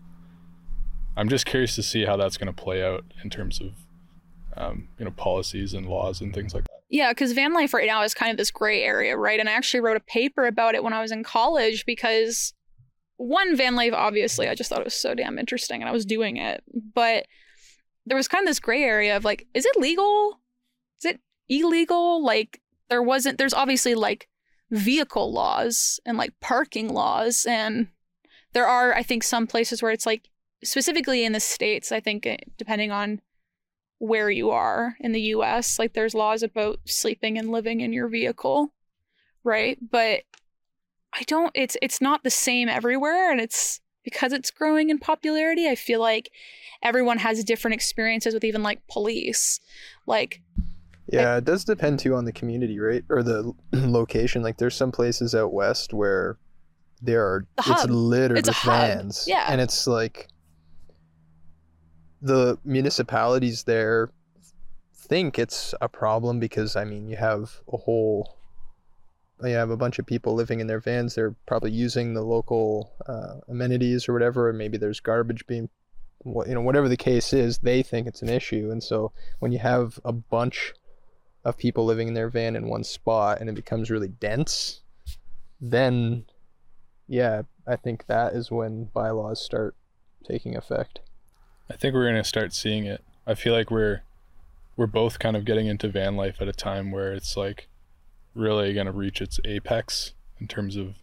I'm 1.17 1.29
just 1.29 1.45
curious 1.45 1.75
to 1.75 1.83
see 1.83 2.05
how 2.05 2.17
that's 2.17 2.37
going 2.37 2.53
to 2.53 2.63
play 2.63 2.83
out 2.83 3.05
in 3.23 3.29
terms 3.29 3.61
of, 3.61 3.73
um, 4.57 4.87
you 4.97 5.05
know, 5.05 5.11
policies 5.11 5.73
and 5.73 5.85
laws 5.85 6.21
and 6.21 6.33
things 6.33 6.53
like 6.53 6.63
that. 6.63 6.74
Yeah, 6.89 7.11
because 7.11 7.33
van 7.33 7.53
life 7.53 7.73
right 7.73 7.87
now 7.87 8.03
is 8.03 8.13
kind 8.13 8.31
of 8.31 8.37
this 8.37 8.51
gray 8.51 8.83
area, 8.83 9.17
right? 9.17 9.39
And 9.39 9.49
I 9.49 9.53
actually 9.53 9.79
wrote 9.79 9.97
a 9.97 10.01
paper 10.01 10.45
about 10.45 10.75
it 10.75 10.83
when 10.83 10.93
I 10.93 11.01
was 11.01 11.11
in 11.11 11.23
college 11.23 11.85
because 11.85 12.53
one, 13.17 13.55
van 13.55 13.75
life, 13.75 13.93
obviously, 13.93 14.47
I 14.47 14.55
just 14.55 14.69
thought 14.69 14.81
it 14.81 14.85
was 14.85 14.93
so 14.93 15.15
damn 15.15 15.39
interesting 15.39 15.81
and 15.81 15.89
I 15.89 15.93
was 15.93 16.05
doing 16.05 16.37
it. 16.37 16.63
But 16.93 17.25
there 18.05 18.17
was 18.17 18.27
kind 18.27 18.43
of 18.43 18.47
this 18.47 18.59
gray 18.59 18.83
area 18.83 19.17
of 19.17 19.23
like, 19.23 19.47
is 19.53 19.65
it 19.65 19.77
legal? 19.77 20.39
Is 20.99 21.05
it 21.05 21.19
illegal? 21.49 22.23
Like 22.23 22.61
there 22.89 23.01
wasn't. 23.01 23.37
There's 23.37 23.53
obviously 23.53 23.95
like 23.95 24.27
vehicle 24.71 25.31
laws 25.31 25.99
and 26.05 26.17
like 26.17 26.39
parking 26.39 26.89
laws, 26.93 27.45
and 27.47 27.87
there 28.53 28.67
are 28.67 28.93
I 28.93 29.03
think 29.03 29.23
some 29.23 29.47
places 29.47 29.81
where 29.81 29.91
it's 29.91 30.05
like 30.05 30.29
specifically 30.63 31.25
in 31.25 31.31
the 31.31 31.39
states. 31.39 31.91
I 31.91 31.99
think 31.99 32.25
eh, 32.25 32.37
depending 32.57 32.91
on 32.91 33.21
where 33.99 34.29
you 34.29 34.51
are 34.51 34.95
in 34.99 35.11
the 35.11 35.21
US. 35.21 35.79
Like 35.79 35.93
there's 35.93 36.13
laws 36.13 36.43
about 36.43 36.79
sleeping 36.85 37.37
and 37.37 37.51
living 37.51 37.81
in 37.81 37.93
your 37.93 38.07
vehicle, 38.07 38.73
right? 39.43 39.77
But 39.81 40.21
I 41.13 41.23
don't 41.27 41.51
it's 41.55 41.77
it's 41.81 42.01
not 42.01 42.23
the 42.23 42.29
same 42.29 42.67
everywhere 42.67 43.31
and 43.31 43.39
it's 43.39 43.79
because 44.03 44.31
it's 44.31 44.51
growing 44.51 44.89
in 44.89 44.99
popularity, 44.99 45.67
I 45.67 45.75
feel 45.75 45.99
like 45.99 46.31
everyone 46.83 47.17
has 47.17 47.43
different 47.43 47.73
experiences 47.73 48.33
with 48.33 48.43
even 48.43 48.63
like 48.63 48.85
police. 48.87 49.59
Like 50.05 50.41
Yeah, 51.11 51.37
it 51.37 51.45
does 51.45 51.65
depend 51.65 51.99
too 51.99 52.15
on 52.15 52.25
the 52.25 52.31
community, 52.31 52.79
right? 52.79 53.03
Or 53.09 53.23
the 53.23 53.53
location. 53.73 54.43
Like 54.43 54.57
there's 54.57 54.75
some 54.75 54.91
places 54.91 55.33
out 55.33 55.53
west 55.53 55.93
where 55.93 56.37
there 57.01 57.25
are 57.25 57.47
The 57.57 57.63
it's 57.71 57.85
littered 57.85 58.37
It's 58.37 58.49
with 58.49 58.57
vans. 58.57 59.25
Yeah. 59.27 59.45
And 59.49 59.59
it's 59.59 59.87
like 59.87 60.27
the 62.25 62.57
municipalities 62.65 63.63
there 63.65 64.09
think 64.95 65.37
it's 65.37 65.75
a 65.79 65.87
problem 65.87 66.39
because 66.39 66.75
I 66.75 66.83
mean 66.83 67.07
you 67.07 67.17
have 67.17 67.61
a 67.71 67.77
whole 67.77 68.39
you 69.43 69.53
have 69.53 69.69
a 69.69 69.77
bunch 69.77 69.99
of 69.99 70.07
people 70.07 70.33
living 70.33 70.59
in 70.59 70.65
their 70.65 70.79
vans. 70.79 71.13
They're 71.13 71.35
probably 71.45 71.71
using 71.71 72.13
the 72.13 72.23
local 72.23 72.93
uh, 73.05 73.41
amenities 73.47 74.09
or 74.09 74.13
whatever, 74.13 74.49
or 74.49 74.53
maybe 74.53 74.77
there's 74.77 75.01
garbage 75.01 75.45
being, 75.45 75.69
you 76.23 76.53
know, 76.53 76.61
whatever 76.61 76.87
the 76.87 76.97
case 76.97 77.33
is. 77.33 77.59
They 77.59 77.83
think 77.83 78.07
it's 78.07 78.21
an 78.21 78.29
issue, 78.29 78.69
and 78.71 78.81
so 78.81 79.11
when 79.39 79.51
you 79.51 79.59
have 79.59 79.99
a 80.05 80.13
bunch 80.13 80.73
of 81.43 81.57
people 81.57 81.85
living 81.85 82.07
in 82.07 82.13
their 82.13 82.29
van 82.29 82.55
in 82.55 82.69
one 82.69 82.85
spot 82.85 83.39
and 83.39 83.49
it 83.49 83.55
becomes 83.55 83.91
really 83.91 84.07
dense, 84.07 84.81
then 85.59 86.25
yeah, 87.07 87.43
I 87.67 87.75
think 87.75 88.07
that 88.07 88.33
is 88.33 88.49
when 88.49 88.85
bylaws 88.85 89.43
start 89.43 89.75
taking 90.25 90.55
effect. 90.55 91.01
I 91.69 91.75
think 91.75 91.93
we're 91.93 92.05
gonna 92.05 92.23
start 92.23 92.53
seeing 92.53 92.85
it. 92.85 93.03
I 93.25 93.33
feel 93.33 93.53
like 93.53 93.71
we're 93.71 94.01
we're 94.77 94.87
both 94.87 95.19
kind 95.19 95.35
of 95.35 95.45
getting 95.45 95.67
into 95.67 95.87
van 95.89 96.15
life 96.15 96.41
at 96.41 96.47
a 96.47 96.53
time 96.53 96.91
where 96.91 97.13
it's 97.13 97.35
like 97.35 97.67
really 98.33 98.73
gonna 98.73 98.91
reach 98.91 99.21
its 99.21 99.39
apex 99.45 100.13
in 100.39 100.47
terms 100.47 100.75
of 100.75 100.95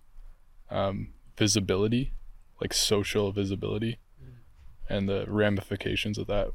um, 0.70 1.08
visibility, 1.36 2.12
like 2.60 2.72
social 2.72 3.32
visibility, 3.32 3.98
and 4.88 5.08
the 5.08 5.24
ramifications 5.26 6.18
of 6.18 6.26
that. 6.28 6.50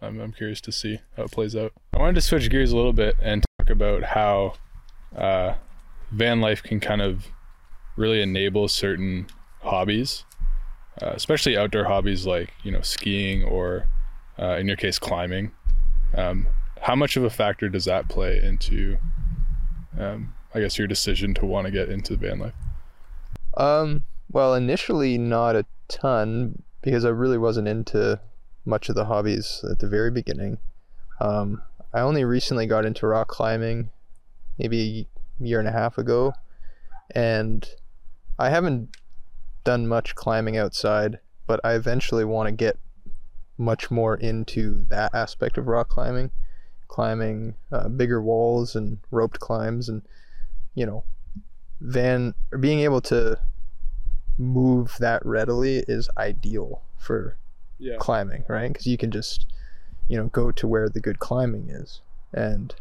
I'm, 0.00 0.20
I'm 0.20 0.32
curious 0.32 0.60
to 0.62 0.72
see 0.72 1.00
how 1.16 1.24
it 1.24 1.30
plays 1.30 1.56
out. 1.56 1.72
I 1.92 1.98
wanted 1.98 2.14
to 2.16 2.20
switch 2.20 2.48
gears 2.50 2.72
a 2.72 2.76
little 2.76 2.92
bit 2.92 3.16
and 3.20 3.44
talk 3.58 3.70
about 3.70 4.02
how 4.02 4.54
uh, 5.16 5.54
van 6.10 6.40
life 6.40 6.62
can 6.62 6.80
kind 6.80 7.02
of 7.02 7.26
really 7.96 8.22
enable 8.22 8.68
certain 8.68 9.26
hobbies 9.60 10.24
uh, 11.02 11.12
especially 11.14 11.56
outdoor 11.56 11.84
hobbies 11.84 12.26
like 12.26 12.52
you 12.62 12.70
know 12.70 12.80
skiing 12.80 13.44
or 13.44 13.88
uh, 14.38 14.56
in 14.56 14.66
your 14.66 14.76
case 14.76 14.98
climbing 14.98 15.50
um, 16.14 16.46
how 16.82 16.94
much 16.94 17.16
of 17.16 17.24
a 17.24 17.30
factor 17.30 17.68
does 17.68 17.84
that 17.84 18.08
play 18.08 18.40
into 18.42 18.98
um, 19.98 20.32
i 20.54 20.60
guess 20.60 20.78
your 20.78 20.86
decision 20.86 21.34
to 21.34 21.44
want 21.46 21.66
to 21.66 21.70
get 21.70 21.88
into 21.88 22.16
the 22.16 22.28
van 22.28 22.38
life 22.38 22.54
Um, 23.56 24.04
well, 24.30 24.54
initially 24.54 25.18
not 25.18 25.56
a 25.56 25.64
ton 25.88 26.62
because 26.82 27.04
I 27.04 27.08
really 27.08 27.38
wasn't 27.38 27.66
into 27.66 28.20
much 28.64 28.88
of 28.88 28.94
the 28.94 29.06
hobbies 29.06 29.64
at 29.68 29.78
the 29.80 29.88
very 29.88 30.10
beginning. 30.10 30.58
Um, 31.20 31.62
I 31.92 32.00
only 32.00 32.24
recently 32.24 32.66
got 32.66 32.84
into 32.84 33.06
rock 33.06 33.28
climbing, 33.28 33.90
maybe 34.58 35.08
a 35.40 35.44
year 35.44 35.58
and 35.58 35.68
a 35.68 35.72
half 35.72 35.98
ago, 35.98 36.34
and 37.14 37.68
I 38.38 38.50
haven't 38.50 38.90
done 39.64 39.86
much 39.86 40.14
climbing 40.14 40.56
outside, 40.56 41.18
but 41.46 41.60
I 41.64 41.74
eventually 41.74 42.24
want 42.24 42.48
to 42.48 42.52
get 42.52 42.78
much 43.56 43.90
more 43.90 44.16
into 44.16 44.84
that 44.88 45.14
aspect 45.14 45.58
of 45.58 45.66
rock 45.66 45.88
climbing, 45.88 46.30
climbing 46.86 47.56
uh, 47.72 47.88
bigger 47.88 48.22
walls 48.22 48.76
and 48.76 48.98
roped 49.10 49.40
climbs, 49.40 49.88
and 49.88 50.02
you 50.74 50.86
know, 50.86 51.04
van 51.80 52.34
or 52.52 52.58
being 52.58 52.80
able 52.80 53.00
to 53.00 53.38
move 54.38 54.96
that 55.00 55.24
readily 55.26 55.84
is 55.88 56.08
ideal 56.16 56.82
for 56.96 57.36
yeah 57.78 57.96
climbing, 57.98 58.44
right? 58.48 58.72
Because 58.72 58.86
you 58.86 58.96
can 58.96 59.10
just, 59.10 59.46
you 60.06 60.16
know, 60.16 60.26
go 60.28 60.52
to 60.52 60.66
where 60.66 60.88
the 60.88 61.00
good 61.00 61.18
climbing 61.18 61.68
is, 61.68 62.00
and 62.32 62.74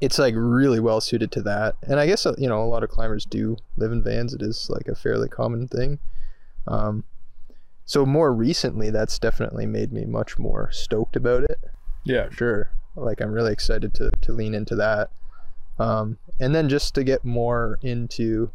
it's 0.00 0.18
like 0.18 0.34
really 0.36 0.80
well 0.80 1.00
suited 1.00 1.30
to 1.32 1.42
that. 1.42 1.76
And 1.82 2.00
I 2.00 2.06
guess 2.06 2.24
uh, 2.26 2.34
you 2.38 2.48
know 2.48 2.62
a 2.62 2.66
lot 2.66 2.82
of 2.82 2.90
climbers 2.90 3.24
do 3.24 3.56
live 3.76 3.92
in 3.92 4.02
vans. 4.02 4.32
It 4.34 4.42
is 4.42 4.68
like 4.70 4.88
a 4.88 4.94
fairly 4.94 5.28
common 5.28 5.68
thing. 5.68 5.98
Um, 6.66 7.04
so 7.84 8.06
more 8.06 8.32
recently, 8.32 8.90
that's 8.90 9.18
definitely 9.18 9.66
made 9.66 9.92
me 9.92 10.04
much 10.04 10.38
more 10.38 10.70
stoked 10.72 11.16
about 11.16 11.44
it. 11.44 11.58
yeah 12.04 12.28
sure. 12.30 12.70
Like 12.96 13.20
I'm 13.20 13.32
really 13.32 13.52
excited 13.52 13.94
to 13.94 14.10
to 14.22 14.32
lean 14.32 14.54
into 14.54 14.74
that. 14.76 15.10
Um, 15.78 16.18
and 16.38 16.54
then 16.54 16.68
just 16.68 16.94
to 16.96 17.04
get 17.04 17.24
more 17.24 17.78
into 17.82 18.50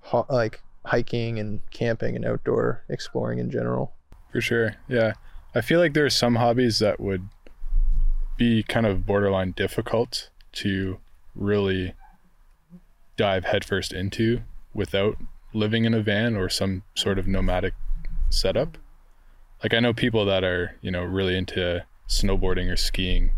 ho- 0.00 0.26
like 0.28 0.60
hiking 0.84 1.38
and 1.38 1.60
camping 1.70 2.16
and 2.16 2.24
outdoor 2.24 2.82
exploring 2.88 3.38
in 3.38 3.50
general. 3.50 3.92
for 4.32 4.40
sure 4.40 4.74
yeah 4.88 5.12
i 5.54 5.60
feel 5.60 5.78
like 5.80 5.92
there 5.94 6.04
are 6.04 6.10
some 6.10 6.34
hobbies 6.36 6.78
that 6.80 6.98
would 7.00 7.28
be 8.38 8.62
kind 8.62 8.86
of 8.86 9.04
borderline 9.04 9.50
difficult 9.50 10.30
to 10.52 10.98
really 11.34 11.92
dive 13.16 13.44
headfirst 13.44 13.92
into 13.92 14.40
without 14.72 15.18
living 15.52 15.84
in 15.84 15.92
a 15.92 16.00
van 16.00 16.36
or 16.36 16.48
some 16.48 16.82
sort 16.94 17.18
of 17.18 17.26
nomadic 17.26 17.74
setup. 18.30 18.78
Like 19.62 19.74
I 19.74 19.80
know 19.80 19.92
people 19.92 20.24
that 20.24 20.44
are, 20.44 20.76
you 20.80 20.90
know, 20.90 21.02
really 21.02 21.36
into 21.36 21.84
snowboarding 22.08 22.72
or 22.72 22.76
skiing. 22.76 23.32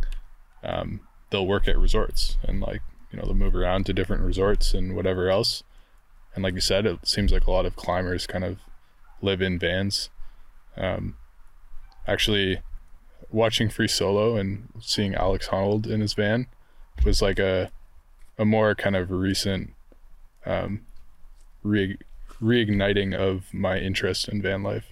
Um, 0.62 1.00
they'll 1.30 1.46
work 1.46 1.66
at 1.66 1.78
resorts 1.78 2.36
and 2.42 2.60
like, 2.60 2.82
you 3.10 3.18
know, 3.18 3.24
they'll 3.24 3.34
move 3.34 3.56
around 3.56 3.86
to 3.86 3.92
different 3.92 4.22
resorts 4.22 4.74
and 4.74 4.94
whatever 4.94 5.30
else. 5.30 5.62
And 6.34 6.44
like 6.44 6.54
you 6.54 6.60
said, 6.60 6.86
it 6.86 7.08
seems 7.08 7.32
like 7.32 7.46
a 7.46 7.50
lot 7.50 7.66
of 7.66 7.74
climbers 7.74 8.26
kind 8.26 8.44
of 8.44 8.58
live 9.22 9.40
in 9.40 9.58
vans. 9.58 10.10
Um, 10.76 11.16
actually, 12.06 12.60
watching 13.30 13.68
Free 13.68 13.88
Solo 13.88 14.36
and 14.36 14.68
seeing 14.80 15.14
Alex 15.14 15.48
Honnold 15.48 15.86
in 15.86 16.00
his 16.00 16.14
van 16.14 16.46
was 17.04 17.22
like 17.22 17.38
a 17.38 17.70
a 18.38 18.44
more 18.44 18.74
kind 18.74 18.96
of 18.96 19.10
recent 19.10 19.72
um, 20.46 20.80
re- 21.62 21.98
reigniting 22.40 23.14
of 23.14 23.52
my 23.52 23.78
interest 23.78 24.28
in 24.28 24.40
van 24.40 24.62
life 24.62 24.86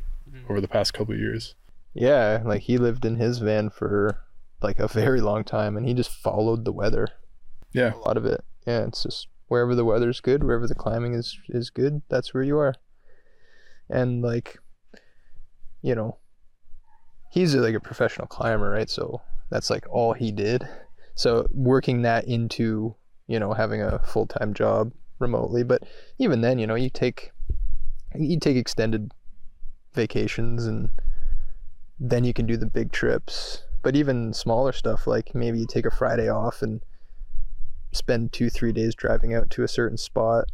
over 0.50 0.60
the 0.60 0.68
past 0.68 0.92
couple 0.92 1.14
of 1.14 1.20
years. 1.20 1.54
Yeah, 1.94 2.42
like 2.44 2.62
he 2.62 2.76
lived 2.78 3.04
in 3.04 3.16
his 3.16 3.38
van 3.38 3.70
for 3.70 4.20
like 4.62 4.78
a 4.78 4.88
very 4.88 5.20
long 5.20 5.44
time 5.44 5.76
and 5.76 5.86
he 5.86 5.94
just 5.94 6.10
followed 6.10 6.64
the 6.64 6.72
weather. 6.72 7.08
Yeah, 7.72 7.94
A 7.94 7.98
lot 7.98 8.16
of 8.16 8.24
it. 8.26 8.44
Yeah, 8.66 8.84
it's 8.84 9.02
just 9.02 9.28
wherever 9.48 9.74
the 9.74 9.84
weather's 9.84 10.20
good, 10.20 10.44
wherever 10.44 10.66
the 10.66 10.74
climbing 10.74 11.14
is 11.14 11.38
is 11.48 11.70
good, 11.70 12.02
that's 12.08 12.34
where 12.34 12.42
you 12.42 12.58
are. 12.58 12.74
And 13.88 14.22
like 14.22 14.58
you 15.80 15.94
know, 15.94 16.18
he's 17.30 17.54
like 17.54 17.74
a 17.74 17.80
professional 17.80 18.26
climber, 18.26 18.70
right? 18.70 18.90
So 18.90 19.20
that's 19.50 19.70
like 19.70 19.86
all 19.90 20.12
he 20.12 20.32
did. 20.32 20.68
So 21.14 21.46
working 21.52 22.02
that 22.02 22.26
into, 22.26 22.94
you 23.26 23.38
know, 23.40 23.52
having 23.52 23.82
a 23.82 23.98
full-time 24.00 24.54
job 24.54 24.92
remotely, 25.18 25.64
but 25.64 25.82
even 26.18 26.40
then, 26.40 26.58
you 26.58 26.66
know, 26.66 26.74
you 26.74 26.90
take 26.90 27.32
you 28.14 28.38
take 28.38 28.56
extended 28.56 29.12
vacations 29.92 30.64
and 30.64 30.90
then 32.00 32.24
you 32.24 32.32
can 32.32 32.46
do 32.46 32.56
the 32.56 32.66
big 32.66 32.92
trips. 32.92 33.64
But 33.82 33.96
even 33.96 34.32
smaller 34.32 34.72
stuff 34.72 35.06
like 35.06 35.34
maybe 35.34 35.58
you 35.58 35.66
take 35.66 35.86
a 35.86 35.90
Friday 35.90 36.28
off 36.28 36.62
and 36.62 36.80
spend 37.92 38.32
2-3 38.32 38.74
days 38.74 38.94
driving 38.94 39.34
out 39.34 39.50
to 39.50 39.62
a 39.62 39.68
certain 39.68 39.96
spot, 39.96 40.46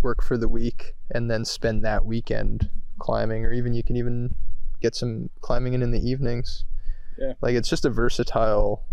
work 0.00 0.22
for 0.22 0.36
the 0.36 0.48
week 0.48 0.94
and 1.10 1.30
then 1.30 1.44
spend 1.44 1.84
that 1.84 2.04
weekend 2.04 2.70
climbing 2.98 3.44
or 3.44 3.52
even 3.52 3.74
you 3.74 3.82
can 3.82 3.96
even 3.96 4.34
get 4.82 4.94
some 4.94 5.30
climbing 5.40 5.74
in 5.74 5.82
in 5.82 5.90
the 5.90 6.00
evenings. 6.00 6.64
Yeah. 7.18 7.34
Like 7.40 7.54
it's 7.54 7.68
just 7.68 7.84
a 7.84 7.90
versatile 7.90 8.84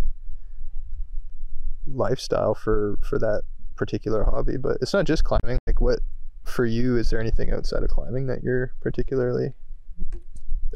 lifestyle 1.88 2.54
for 2.54 2.98
for 3.02 3.18
that 3.20 3.44
particular 3.76 4.24
hobby, 4.24 4.58
but 4.58 4.78
it's 4.82 4.94
not 4.94 5.06
just 5.06 5.24
climbing. 5.24 5.60
Like 5.68 5.82
what 5.82 6.00
for 6.46 6.66
you 6.66 6.98
is 6.98 7.10
there 7.10 7.20
anything 7.20 7.52
outside 7.52 7.84
of 7.84 7.90
climbing 7.90 8.28
that 8.28 8.42
you're 8.44 8.74
particularly 8.82 9.54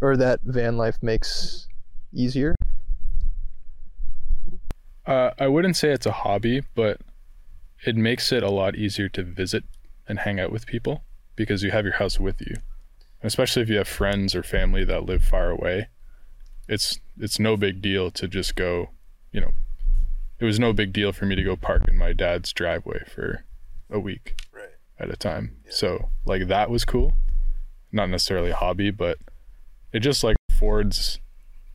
or 0.01 0.17
that 0.17 0.41
van 0.43 0.77
life 0.77 0.97
makes 1.01 1.67
easier? 2.13 2.55
uh, 5.05 5.31
I 5.39 5.47
wouldn't 5.47 5.75
say 5.75 5.91
it's 5.91 6.05
a 6.05 6.11
hobby, 6.11 6.61
but 6.75 7.01
it 7.85 7.95
makes 7.95 8.31
it 8.31 8.43
a 8.43 8.49
lot 8.49 8.75
easier 8.75 9.09
to 9.09 9.23
visit 9.23 9.63
and 10.07 10.19
hang 10.19 10.39
out 10.39 10.51
with 10.51 10.65
people 10.65 11.03
because 11.35 11.63
you 11.63 11.71
have 11.71 11.85
your 11.85 11.95
house 11.95 12.19
with 12.19 12.41
you. 12.41 12.55
And 13.23 13.27
especially 13.29 13.61
if 13.61 13.69
you 13.69 13.77
have 13.77 13.87
friends 13.87 14.35
or 14.35 14.43
family 14.43 14.83
that 14.83 15.05
live 15.05 15.23
far 15.23 15.49
away, 15.49 15.87
it's 16.67 16.99
it's 17.17 17.39
no 17.39 17.55
big 17.55 17.81
deal 17.81 18.11
to 18.11 18.27
just 18.27 18.53
go, 18.55 18.89
you 19.31 19.39
know, 19.39 19.51
it 20.39 20.45
was 20.45 20.59
no 20.59 20.73
big 20.73 20.91
deal 20.91 21.13
for 21.13 21.25
me 21.25 21.33
to 21.35 21.43
go 21.43 21.55
park 21.55 21.83
in 21.87 21.97
my 21.97 22.11
dad's 22.11 22.51
driveway 22.51 22.99
for 23.07 23.45
a 23.89 23.97
week 23.99 24.35
Right. 24.51 24.69
at 24.99 25.09
a 25.09 25.15
time. 25.15 25.55
So 25.69 26.09
like 26.25 26.47
that 26.49 26.69
was 26.69 26.83
cool. 26.83 27.13
Not 27.93 28.09
necessarily 28.09 28.49
a 28.49 28.55
hobby, 28.55 28.91
but 28.91 29.19
it 29.93 29.99
just 30.01 30.21
like 30.21 30.35
affords 30.51 31.19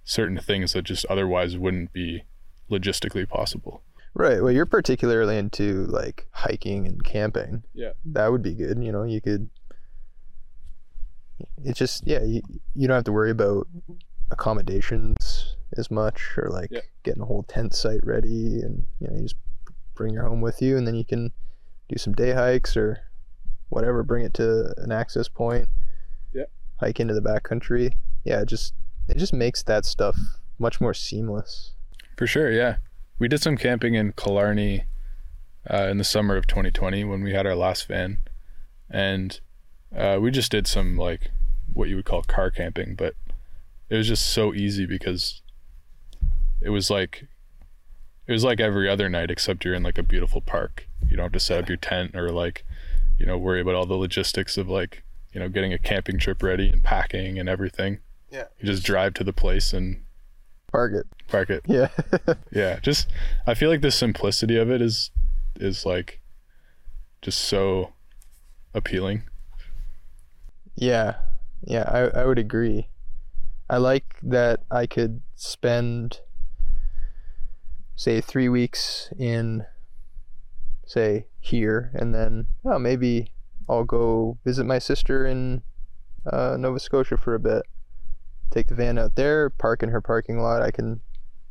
certain 0.04 0.38
things 0.38 0.74
that 0.74 0.82
just 0.82 1.06
otherwise 1.06 1.56
wouldn't 1.56 1.94
be 1.94 2.24
logistically 2.70 3.26
possible. 3.26 3.82
Right. 4.12 4.42
Well, 4.42 4.52
you're 4.52 4.66
particularly 4.66 5.38
into 5.38 5.86
like 5.86 6.26
hiking 6.32 6.86
and 6.86 7.02
camping. 7.02 7.62
Yeah. 7.72 7.92
That 8.04 8.32
would 8.32 8.42
be 8.42 8.54
good. 8.54 8.82
You 8.84 8.92
know, 8.92 9.04
you 9.04 9.22
could. 9.22 9.48
It's 11.64 11.78
just 11.78 12.06
yeah, 12.06 12.22
you, 12.22 12.42
you 12.74 12.86
don't 12.88 12.94
have 12.96 13.04
to 13.04 13.12
worry 13.12 13.30
about 13.30 13.66
accommodations 14.30 15.56
as 15.76 15.90
much 15.90 16.34
or 16.36 16.48
like 16.50 16.70
Yeah. 16.70 16.80
getting 17.02 17.22
a 17.22 17.26
whole 17.26 17.42
tent 17.42 17.74
site 17.74 18.00
ready 18.04 18.60
and 18.62 18.86
you 19.00 19.08
know 19.08 19.14
you 19.16 19.22
just 19.22 19.36
bring 19.94 20.12
your 20.14 20.22
home 20.26 20.40
with 20.40 20.62
you 20.62 20.76
and 20.78 20.86
then 20.86 20.94
you 20.94 21.04
can 21.04 21.32
do 21.88 21.98
some 21.98 22.12
day 22.14 22.32
hikes 22.32 22.76
or 22.76 23.00
whatever 23.68 24.02
bring 24.02 24.24
it 24.24 24.32
to 24.34 24.72
an 24.78 24.90
access 24.92 25.28
point 25.28 25.68
Yeah. 26.32 26.44
hike 26.80 27.00
into 27.00 27.14
the 27.14 27.20
backcountry 27.20 27.92
yeah 28.24 28.40
it 28.40 28.46
just 28.48 28.74
it 29.08 29.16
just 29.18 29.32
makes 29.34 29.62
that 29.64 29.84
stuff 29.84 30.16
much 30.58 30.80
more 30.80 30.94
seamless 30.94 31.74
For 32.16 32.26
sure, 32.26 32.50
yeah. 32.50 32.76
We 33.18 33.28
did 33.28 33.40
some 33.42 33.56
camping 33.56 33.94
in 33.94 34.12
Killarney 34.12 34.84
uh, 35.70 35.86
in 35.90 35.98
the 35.98 36.04
summer 36.04 36.36
of 36.36 36.46
2020 36.46 37.04
when 37.04 37.22
we 37.22 37.32
had 37.32 37.46
our 37.46 37.54
last 37.54 37.86
van, 37.88 38.18
and 38.90 39.40
uh, 39.96 40.18
we 40.20 40.30
just 40.30 40.50
did 40.50 40.66
some 40.66 40.96
like 40.96 41.30
what 41.72 41.88
you 41.88 41.96
would 41.96 42.04
call 42.04 42.22
car 42.22 42.50
camping, 42.50 42.94
but 42.94 43.14
it 43.88 43.96
was 43.96 44.08
just 44.08 44.26
so 44.26 44.54
easy 44.54 44.86
because 44.86 45.42
it 46.60 46.70
was 46.70 46.90
like 46.90 47.26
it 48.26 48.32
was 48.32 48.44
like 48.44 48.60
every 48.60 48.88
other 48.88 49.08
night 49.08 49.30
except 49.30 49.64
you're 49.64 49.74
in 49.74 49.82
like 49.82 49.98
a 49.98 50.02
beautiful 50.02 50.40
park. 50.40 50.86
You 51.08 51.16
don't 51.16 51.24
have 51.24 51.32
to 51.32 51.40
set 51.40 51.62
up 51.62 51.68
your 51.68 51.78
tent 51.78 52.14
or 52.14 52.30
like 52.30 52.64
you 53.18 53.26
know 53.26 53.38
worry 53.38 53.60
about 53.60 53.74
all 53.74 53.86
the 53.86 53.94
logistics 53.94 54.56
of 54.56 54.68
like 54.68 55.02
you 55.32 55.40
know 55.40 55.48
getting 55.48 55.72
a 55.72 55.78
camping 55.78 56.18
trip 56.18 56.42
ready 56.42 56.68
and 56.68 56.82
packing 56.82 57.38
and 57.38 57.48
everything. 57.48 57.98
Yeah. 58.30 58.44
You 58.58 58.66
just 58.66 58.84
drive 58.84 59.14
to 59.14 59.24
the 59.24 59.32
place 59.32 59.72
and 59.72 60.02
park 60.70 60.92
it 60.92 61.06
park 61.28 61.48
it. 61.48 61.62
yeah 61.66 61.88
yeah 62.52 62.78
just 62.80 63.08
i 63.46 63.54
feel 63.54 63.70
like 63.70 63.80
the 63.80 63.90
simplicity 63.90 64.56
of 64.58 64.70
it 64.70 64.82
is 64.82 65.10
is 65.58 65.86
like 65.86 66.20
just 67.22 67.38
so 67.38 67.92
appealing 68.74 69.22
Yeah, 70.80 71.16
yeah, 71.66 71.82
I, 71.88 72.20
I 72.20 72.24
would 72.24 72.38
agree. 72.38 72.88
I 73.68 73.78
like 73.78 74.14
that 74.22 74.60
I 74.70 74.86
could 74.86 75.22
spend, 75.34 76.20
say, 77.96 78.20
three 78.20 78.48
weeks 78.48 79.12
in, 79.18 79.66
say, 80.86 81.26
here, 81.40 81.90
and 81.94 82.14
then, 82.14 82.46
oh, 82.64 82.78
maybe 82.78 83.32
I'll 83.68 83.82
go 83.82 84.38
visit 84.44 84.66
my 84.66 84.78
sister 84.78 85.26
in 85.26 85.62
uh, 86.32 86.56
Nova 86.56 86.78
Scotia 86.78 87.16
for 87.16 87.34
a 87.34 87.40
bit. 87.40 87.64
Take 88.52 88.68
the 88.68 88.76
van 88.76 88.98
out 88.98 89.16
there, 89.16 89.50
park 89.50 89.82
in 89.82 89.88
her 89.88 90.00
parking 90.00 90.38
lot. 90.38 90.62
I 90.62 90.70
can 90.70 91.00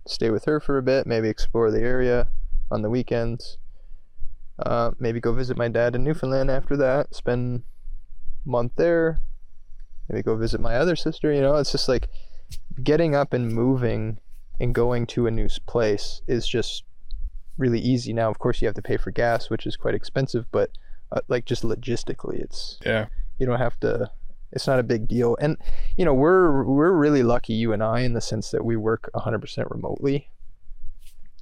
stay 0.08 0.30
with 0.30 0.46
her 0.46 0.62
for 0.62 0.78
a 0.78 0.84
bit, 0.84 1.06
maybe 1.06 1.28
explore 1.28 1.70
the 1.70 1.82
area 1.82 2.30
on 2.72 2.82
the 2.82 2.90
weekends. 2.90 3.58
Uh, 4.58 4.92
maybe 5.00 5.20
go 5.20 5.34
visit 5.34 5.58
my 5.58 5.68
dad 5.68 5.96
in 5.96 6.06
Newfoundland 6.06 6.50
after 6.50 6.78
that, 6.78 7.14
spend 7.14 7.64
month 8.48 8.74
there. 8.76 9.20
Maybe 10.10 10.24
go 10.24 10.36
visit 10.36 10.62
my 10.62 10.76
other 10.76 10.96
sister. 10.96 11.32
You 11.34 11.42
know, 11.42 11.56
it's 11.56 11.72
just 11.72 11.88
like 11.90 12.08
getting 12.82 13.14
up 13.16 13.34
and 13.34 13.52
moving 13.52 14.20
and 14.60 14.74
going 14.74 15.06
to 15.08 15.28
a 15.28 15.32
new 15.32 15.50
place 15.68 16.22
is 16.28 16.48
just 16.48 16.84
really 17.58 17.80
easy. 17.80 18.14
Now, 18.14 18.30
of 18.30 18.40
course, 18.40 18.62
you 18.62 18.68
have 18.68 18.76
to 18.76 18.82
pay 18.82 18.98
for 18.98 19.12
gas, 19.12 19.50
which 19.50 19.66
is 19.68 19.76
quite 19.76 19.94
expensive, 19.96 20.46
but 20.52 20.72
uh, 21.12 21.22
like 21.28 21.46
just 21.46 21.64
logistically, 21.64 22.40
it's 22.42 22.78
yeah 22.86 23.08
you 23.38 23.46
don't 23.46 23.60
have 23.60 23.80
to. 23.82 24.10
It's 24.52 24.66
not 24.66 24.80
a 24.80 24.84
big 24.84 25.08
deal, 25.10 25.36
and 25.42 25.58
you 25.98 26.06
know 26.06 26.14
we're 26.14 26.64
we're 26.64 26.92
really 26.94 27.22
lucky, 27.24 27.54
you 27.54 27.74
and 27.74 27.84
I, 27.84 28.00
in 28.02 28.14
the 28.14 28.22
sense 28.22 28.50
that 28.52 28.64
we 28.64 28.76
work 28.78 29.10
100% 29.14 29.70
remotely. 29.70 30.30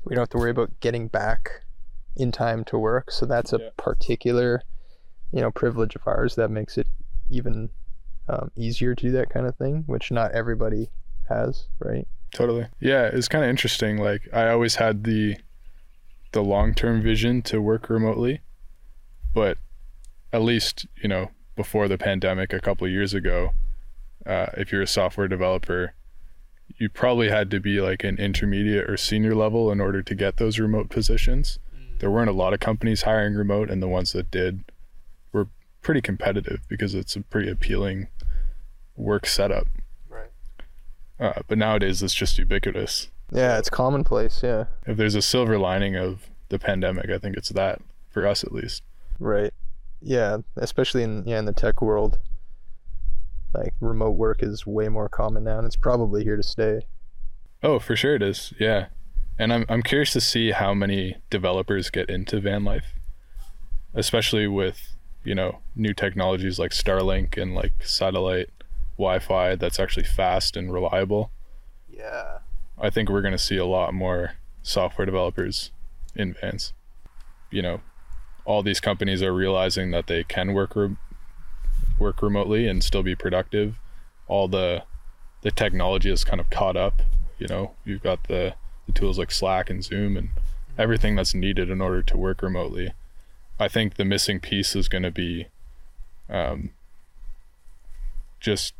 We 0.03 0.15
don't 0.15 0.23
have 0.23 0.29
to 0.29 0.37
worry 0.37 0.51
about 0.51 0.79
getting 0.79 1.07
back 1.07 1.63
in 2.15 2.31
time 2.31 2.63
to 2.65 2.77
work, 2.79 3.11
so 3.11 3.25
that's 3.25 3.53
a 3.53 3.57
Yeah. 3.59 3.69
particular, 3.77 4.61
you 5.31 5.41
know, 5.41 5.51
privilege 5.51 5.95
of 5.95 6.01
ours 6.05 6.35
that 6.35 6.49
makes 6.49 6.77
it 6.77 6.87
even 7.29 7.69
um, 8.27 8.51
easier 8.55 8.95
to 8.95 9.05
do 9.07 9.11
that 9.11 9.29
kind 9.29 9.45
of 9.45 9.55
thing, 9.55 9.83
which 9.87 10.11
not 10.11 10.31
everybody 10.31 10.89
has, 11.29 11.67
right? 11.79 12.07
totally. 12.31 12.67
Yeah 12.81 13.03
it's 13.13 13.29
kind 13.29 13.45
of 13.45 13.49
interesting 13.49 13.97
like 13.97 14.27
i 14.33 14.49
always 14.49 14.75
had 14.75 15.05
the 15.05 15.37
the 16.33 16.43
long-term 16.43 17.01
vision 17.01 17.41
to 17.43 17.61
work 17.61 17.89
remotely 17.89 18.41
but 19.33 19.57
at 20.33 20.41
least 20.41 20.85
you 21.01 21.07
know 21.07 21.31
before 21.55 21.87
the 21.87 21.97
pandemic 21.97 22.51
a 22.51 22.59
couple 22.59 22.85
of 22.85 22.91
years 22.91 23.13
ago 23.13 23.53
uh, 24.25 24.47
if 24.57 24.69
you're 24.69 24.81
a 24.81 24.87
software 24.87 25.29
developer 25.29 25.93
you 26.77 26.89
probably 26.89 27.29
had 27.29 27.49
to 27.51 27.59
be 27.59 27.79
like 27.79 28.03
an 28.03 28.17
intermediate 28.17 28.89
or 28.89 28.97
senior 28.97 29.35
level 29.35 29.71
in 29.71 29.79
order 29.79 30.01
to 30.01 30.15
get 30.15 30.37
those 30.37 30.59
remote 30.59 30.89
positions. 30.89 31.59
There 31.99 32.11
weren't 32.11 32.29
a 32.29 32.33
lot 32.33 32.53
of 32.53 32.59
companies 32.59 33.03
hiring 33.03 33.35
remote 33.35 33.69
and 33.69 33.81
the 33.81 33.87
ones 33.87 34.11
that 34.11 34.31
did 34.31 34.63
were 34.65 34.74
pretty 35.85 36.01
competitive 36.01 36.61
because 36.67 36.93
it's 36.95 37.15
a 37.15 37.21
pretty 37.21 37.49
appealing 37.49 38.07
work 38.95 39.25
setup 39.27 39.67
Right. 40.09 40.31
uh, 41.19 41.41
but 41.47 41.57
nowadays 41.59 42.01
it's 42.01 42.13
just 42.13 42.37
ubiquitous 42.39 43.09
Yeah, 43.31 43.57
it's 43.59 43.69
commonplace. 43.69 44.41
Yeah, 44.43 44.65
if 44.87 44.97
there's 44.97 45.15
a 45.15 45.21
silver 45.21 45.57
lining 45.59 45.95
of 45.95 46.29
the 46.49 46.57
pandemic 46.59 47.09
i 47.09 47.17
think 47.19 47.37
it's 47.37 47.49
that 47.49 47.81
for 48.09 48.25
us 48.27 48.43
at 48.43 48.51
least 48.51 48.81
right. 49.19 49.53
Yeah, 50.01 50.37
especially 50.57 51.03
in 51.03 51.23
yeah 51.25 51.39
in 51.39 51.45
the 51.45 51.53
tech 51.53 51.81
world, 51.81 52.19
like 53.53 53.73
remote 53.79 54.11
work 54.17 54.43
is 54.43 54.65
way 54.67 54.87
more 54.89 55.07
common 55.09 55.43
now, 55.45 55.57
and 55.57 55.65
it's 55.65 55.75
probably 55.77 56.23
here 56.23 56.35
to 56.35 56.43
stay. 56.43 56.81
oh 57.63 57.79
for 57.79 57.95
sure 57.95 58.15
it 58.15 58.21
is 58.21 58.53
yeah 58.59 58.87
and 59.39 59.51
i'm, 59.53 59.65
I'm 59.69 59.81
curious 59.83 60.13
to 60.13 60.21
see 60.21 60.51
how 60.51 60.73
many 60.73 61.17
developers 61.29 61.89
get 61.89 62.09
into 62.09 62.39
van 62.39 62.63
life 62.63 62.93
especially 63.93 64.47
with 64.47 64.94
you 65.25 65.35
know 65.35 65.59
new 65.75 65.93
technologies 65.93 66.57
like 66.59 66.71
starlink 66.71 67.41
and 67.41 67.53
like 67.53 67.73
satellite 67.83 68.49
wi-fi 68.97 69.55
that's 69.55 69.79
actually 69.79 70.05
fast 70.05 70.55
and 70.55 70.71
reliable 70.71 71.31
Yeah. 71.89 72.39
I 72.77 72.89
think 72.89 73.09
we're 73.09 73.21
going 73.21 73.31
to 73.31 73.37
see 73.37 73.57
a 73.57 73.65
lot 73.65 73.93
more 73.93 74.33
software 74.61 75.05
developers 75.05 75.71
in 76.15 76.33
vans. 76.33 76.73
You 77.49 77.61
know, 77.61 77.81
all 78.43 78.63
these 78.63 78.79
companies 78.81 79.23
are 79.23 79.33
realizing 79.33 79.91
that 79.91 80.07
they 80.07 80.23
can 80.23 80.53
work 80.53 80.75
re- 80.75 80.97
work 81.97 82.21
remotely 82.21 82.67
and 82.67 82.83
still 82.83 83.03
be 83.03 83.15
productive. 83.15 83.79
All 84.27 84.47
the 84.47 84.83
the 85.41 85.51
technology 85.51 86.11
is 86.11 86.23
kind 86.23 86.41
of 86.41 86.49
caught 86.49 86.75
up. 86.75 87.01
You 87.37 87.47
know, 87.47 87.71
you've 87.85 88.03
got 88.03 88.27
the, 88.27 88.55
the 88.87 88.91
tools 88.93 89.17
like 89.17 89.31
Slack 89.31 89.69
and 89.69 89.83
Zoom 89.83 90.17
and 90.17 90.29
everything 90.77 91.15
that's 91.15 91.33
needed 91.33 91.69
in 91.69 91.81
order 91.81 92.01
to 92.01 92.17
work 92.17 92.41
remotely. 92.41 92.91
I 93.59 93.67
think 93.67 93.95
the 93.95 94.05
missing 94.05 94.39
piece 94.39 94.75
is 94.75 94.87
going 94.89 95.03
to 95.03 95.11
be 95.11 95.47
um, 96.29 96.71
just 98.39 98.73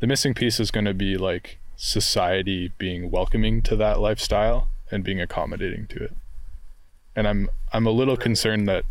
the 0.00 0.06
missing 0.06 0.34
piece 0.34 0.60
is 0.60 0.70
going 0.70 0.84
to 0.84 0.94
be 0.94 1.16
like 1.16 1.58
society 1.76 2.72
being 2.78 3.10
welcoming 3.10 3.62
to 3.62 3.76
that 3.76 4.00
lifestyle 4.00 4.68
and 4.90 5.02
being 5.02 5.20
accommodating 5.20 5.86
to 5.88 6.04
it. 6.04 6.12
And 7.16 7.26
I'm 7.26 7.48
I'm 7.72 7.86
a 7.86 7.90
little 7.90 8.16
concerned 8.16 8.68
that 8.68 8.84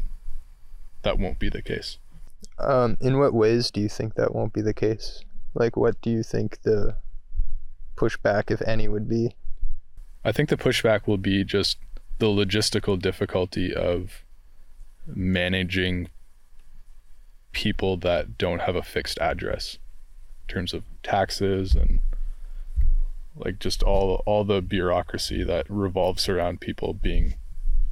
that 1.03 1.19
won't 1.19 1.39
be 1.39 1.49
the 1.49 1.62
case. 1.62 1.97
Um, 2.60 2.97
in 3.01 3.17
what 3.19 3.34
ways 3.34 3.71
do 3.71 3.82
you 3.82 3.89
think 3.89 4.15
that 4.15 4.34
won't 4.34 4.53
be 4.53 4.62
the 4.62 4.73
case? 4.73 5.23
Like, 5.53 5.77
what 5.77 6.01
do 6.01 6.10
you 6.10 6.23
think 6.23 6.62
the 6.63 6.95
pushback, 7.95 8.49
if 8.49 8.62
any, 8.62 8.88
would 8.88 9.08
be? 9.08 9.36
I 10.25 10.32
think 10.32 10.49
the 10.49 10.58
pushback 10.58 11.08
will 11.08 11.17
be 11.17 11.43
just 11.43 11.77
the 12.19 12.27
logistical 12.27 12.99
difficulty 12.99 13.73
of 13.73 14.23
managing 15.06 16.10
people 17.52 17.98
that 17.98 18.38
don't 18.38 18.62
have 18.62 18.76
a 18.76 18.84
fixed 18.84 19.20
address 19.20 19.78
in 20.48 20.54
terms 20.54 20.74
of 20.74 20.84
taxes 21.04 21.76
and 21.76 22.00
like 23.36 23.60
just 23.60 23.84
all 23.84 24.22
all 24.26 24.44
the 24.44 24.62
bureaucracy 24.62 25.44
that 25.44 25.66
revolves 25.70 26.30
around 26.30 26.62
people 26.62 26.94
being 26.94 27.36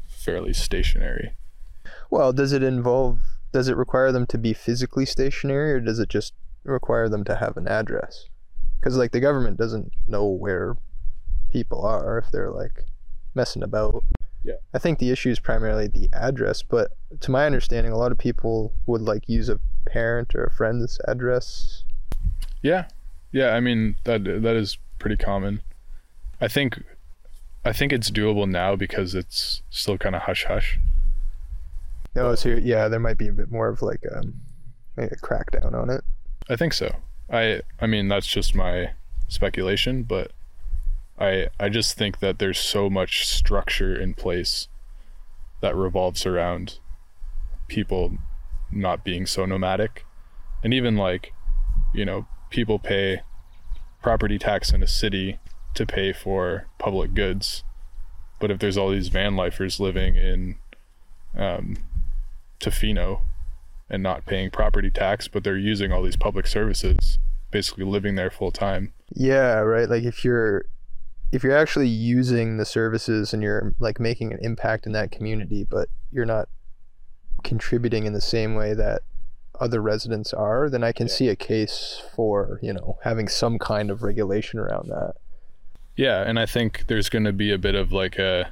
fairly 0.07 0.53
stationary. 0.53 1.33
Well, 2.09 2.33
does 2.33 2.53
it 2.53 2.63
involve? 2.63 3.19
Does 3.51 3.67
it 3.67 3.75
require 3.75 4.11
them 4.11 4.27
to 4.27 4.37
be 4.37 4.53
physically 4.53 5.05
stationary, 5.05 5.73
or 5.73 5.79
does 5.79 5.99
it 5.99 6.09
just 6.09 6.33
require 6.63 7.09
them 7.09 7.23
to 7.25 7.37
have 7.37 7.57
an 7.57 7.67
address? 7.67 8.27
Because 8.79 8.97
like 8.97 9.11
the 9.11 9.19
government 9.19 9.57
doesn't 9.57 9.91
know 10.07 10.27
where 10.27 10.75
people 11.49 11.85
are 11.85 12.17
if 12.17 12.31
they're 12.31 12.51
like 12.51 12.85
messing 13.33 13.63
about. 13.63 14.03
Yeah. 14.43 14.55
I 14.73 14.79
think 14.79 14.99
the 14.99 15.11
issue 15.11 15.29
is 15.29 15.39
primarily 15.39 15.87
the 15.87 16.09
address, 16.13 16.63
but 16.63 16.91
to 17.19 17.31
my 17.31 17.45
understanding, 17.45 17.91
a 17.91 17.97
lot 17.97 18.11
of 18.11 18.17
people 18.17 18.73
would 18.87 19.01
like 19.01 19.29
use 19.29 19.49
a 19.49 19.59
parent 19.85 20.33
or 20.33 20.45
a 20.45 20.51
friend's 20.51 20.99
address. 21.07 21.83
Yeah. 22.61 22.85
Yeah, 23.31 23.51
I 23.53 23.59
mean 23.59 23.95
that 24.03 24.23
that 24.23 24.55
is 24.55 24.77
pretty 24.99 25.17
common. 25.17 25.61
I 26.41 26.47
think 26.47 26.83
I 27.63 27.71
think 27.71 27.93
it's 27.93 28.11
doable 28.11 28.49
now 28.49 28.75
because 28.75 29.15
it's 29.15 29.61
still 29.69 29.97
kind 29.97 30.15
of 30.15 30.23
hush 30.23 30.45
hush. 30.45 30.79
No, 32.15 32.35
so 32.35 32.49
yeah, 32.49 32.87
there 32.87 32.99
might 32.99 33.17
be 33.17 33.29
a 33.29 33.33
bit 33.33 33.51
more 33.51 33.69
of 33.69 33.81
like 33.81 34.03
um, 34.13 34.33
maybe 34.97 35.11
a 35.13 35.25
crackdown 35.25 35.73
on 35.73 35.89
it. 35.89 36.03
I 36.49 36.55
think 36.55 36.73
so. 36.73 36.93
I 37.29 37.61
I 37.79 37.87
mean 37.87 38.07
that's 38.09 38.27
just 38.27 38.53
my 38.53 38.91
speculation, 39.29 40.03
but 40.03 40.31
I 41.19 41.47
I 41.59 41.69
just 41.69 41.97
think 41.97 42.19
that 42.19 42.39
there's 42.39 42.59
so 42.59 42.89
much 42.89 43.27
structure 43.27 43.99
in 43.99 44.13
place 44.13 44.67
that 45.61 45.75
revolves 45.75 46.25
around 46.25 46.79
people 47.67 48.17
not 48.71 49.03
being 49.03 49.25
so 49.25 49.45
nomadic. 49.45 50.05
And 50.63 50.73
even 50.73 50.95
like, 50.95 51.33
you 51.93 52.05
know, 52.05 52.27
people 52.49 52.79
pay 52.79 53.21
property 54.01 54.37
tax 54.37 54.71
in 54.71 54.83
a 54.83 54.87
city 54.87 55.39
to 55.73 55.85
pay 55.85 56.13
for 56.13 56.67
public 56.77 57.13
goods. 57.13 57.63
But 58.39 58.51
if 58.51 58.59
there's 58.59 58.77
all 58.77 58.89
these 58.89 59.09
van 59.09 59.35
lifers 59.35 59.79
living 59.79 60.15
in 60.15 60.55
um, 61.37 61.77
Tofino 62.59 63.21
and 63.89 64.01
not 64.01 64.25
paying 64.25 64.49
property 64.49 64.89
tax, 64.89 65.27
but 65.27 65.43
they're 65.43 65.57
using 65.57 65.91
all 65.91 66.01
these 66.01 66.15
public 66.15 66.47
services, 66.47 67.19
basically 67.51 67.85
living 67.85 68.15
there 68.15 68.31
full 68.31 68.51
time. 68.51 68.93
Yeah, 69.13 69.59
right. 69.59 69.89
Like 69.89 70.03
if 70.03 70.23
you're 70.23 70.65
if 71.31 71.43
you're 71.43 71.55
actually 71.57 71.87
using 71.87 72.57
the 72.57 72.65
services 72.65 73.33
and 73.33 73.41
you're 73.41 73.73
like 73.79 73.99
making 73.99 74.33
an 74.33 74.39
impact 74.41 74.85
in 74.85 74.91
that 74.91 75.11
community, 75.11 75.65
but 75.69 75.87
you're 76.11 76.25
not 76.25 76.49
contributing 77.43 78.05
in 78.05 78.13
the 78.13 78.21
same 78.21 78.55
way 78.55 78.73
that 78.73 79.01
other 79.59 79.81
residents 79.81 80.33
are, 80.33 80.69
then 80.69 80.83
I 80.83 80.91
can 80.91 81.07
Yeah. 81.07 81.13
see 81.13 81.29
a 81.29 81.35
case 81.35 82.01
for, 82.15 82.59
you 82.61 82.73
know, 82.73 82.97
having 83.03 83.27
some 83.27 83.59
kind 83.59 83.89
of 83.91 84.03
regulation 84.03 84.59
around 84.59 84.89
that. 84.89 85.15
Yeah, 85.95 86.21
and 86.21 86.39
I 86.39 86.45
think 86.45 86.87
there's 86.87 87.09
going 87.09 87.25
to 87.25 87.33
be 87.33 87.51
a 87.51 87.57
bit 87.57 87.75
of 87.75 87.91
like 87.91 88.17
a 88.17 88.51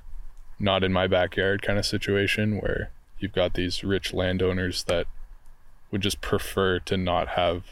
not 0.59 0.83
in 0.83 0.91
my 0.93 1.07
backyard 1.07 1.61
kind 1.61 1.79
of 1.79 1.85
situation 1.85 2.59
where 2.59 2.91
you've 3.17 3.33
got 3.33 3.53
these 3.53 3.83
rich 3.83 4.13
landowners 4.13 4.83
that 4.83 5.07
would 5.91 6.01
just 6.01 6.21
prefer 6.21 6.79
to 6.79 6.97
not 6.97 7.29
have 7.29 7.63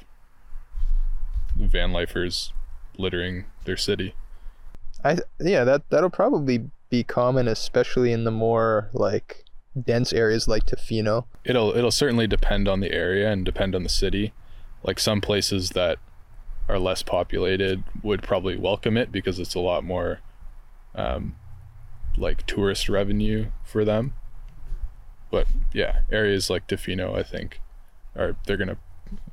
van 1.56 1.92
lifers 1.92 2.54
littering 2.98 3.46
their 3.66 3.78
city. 3.78 4.16
I 5.04 5.18
yeah, 5.40 5.64
that 5.64 5.90
that'll 5.90 6.10
probably 6.10 6.70
be 6.90 7.04
common 7.04 7.48
especially 7.48 8.14
in 8.14 8.24
the 8.24 8.32
more 8.32 8.90
like 8.94 9.44
dense 9.86 10.14
areas 10.14 10.48
like 10.48 10.66
Tofino. 10.66 11.26
It'll 11.44 11.76
it'll 11.76 11.92
certainly 11.92 12.28
depend 12.28 12.68
on 12.68 12.80
the 12.80 12.92
area 12.92 13.32
and 13.32 13.46
depend 13.46 13.76
on 13.76 13.84
the 13.84 13.90
city. 13.90 14.34
Like 14.84 15.00
some 15.00 15.22
places 15.22 15.72
that 15.72 16.00
are 16.70 16.80
less 16.80 17.04
populated 17.04 17.84
would 18.04 18.22
probably 18.24 18.58
welcome 18.58 18.98
it 18.98 19.12
because 19.12 19.40
it's 19.40 19.56
a 19.56 19.60
lot 19.60 19.84
more 19.84 20.20
um, 20.96 21.36
like 22.18 22.46
tourist 22.46 22.90
revenue 22.90 23.48
for 23.64 23.86
them. 23.86 24.14
But 25.32 25.48
yeah, 25.74 26.02
areas 26.12 26.50
like 26.50 26.68
Tofino, 26.68 27.18
I 27.18 27.24
think, 27.24 27.62
are 28.16 28.36
they're 28.46 28.58
gonna 28.58 28.78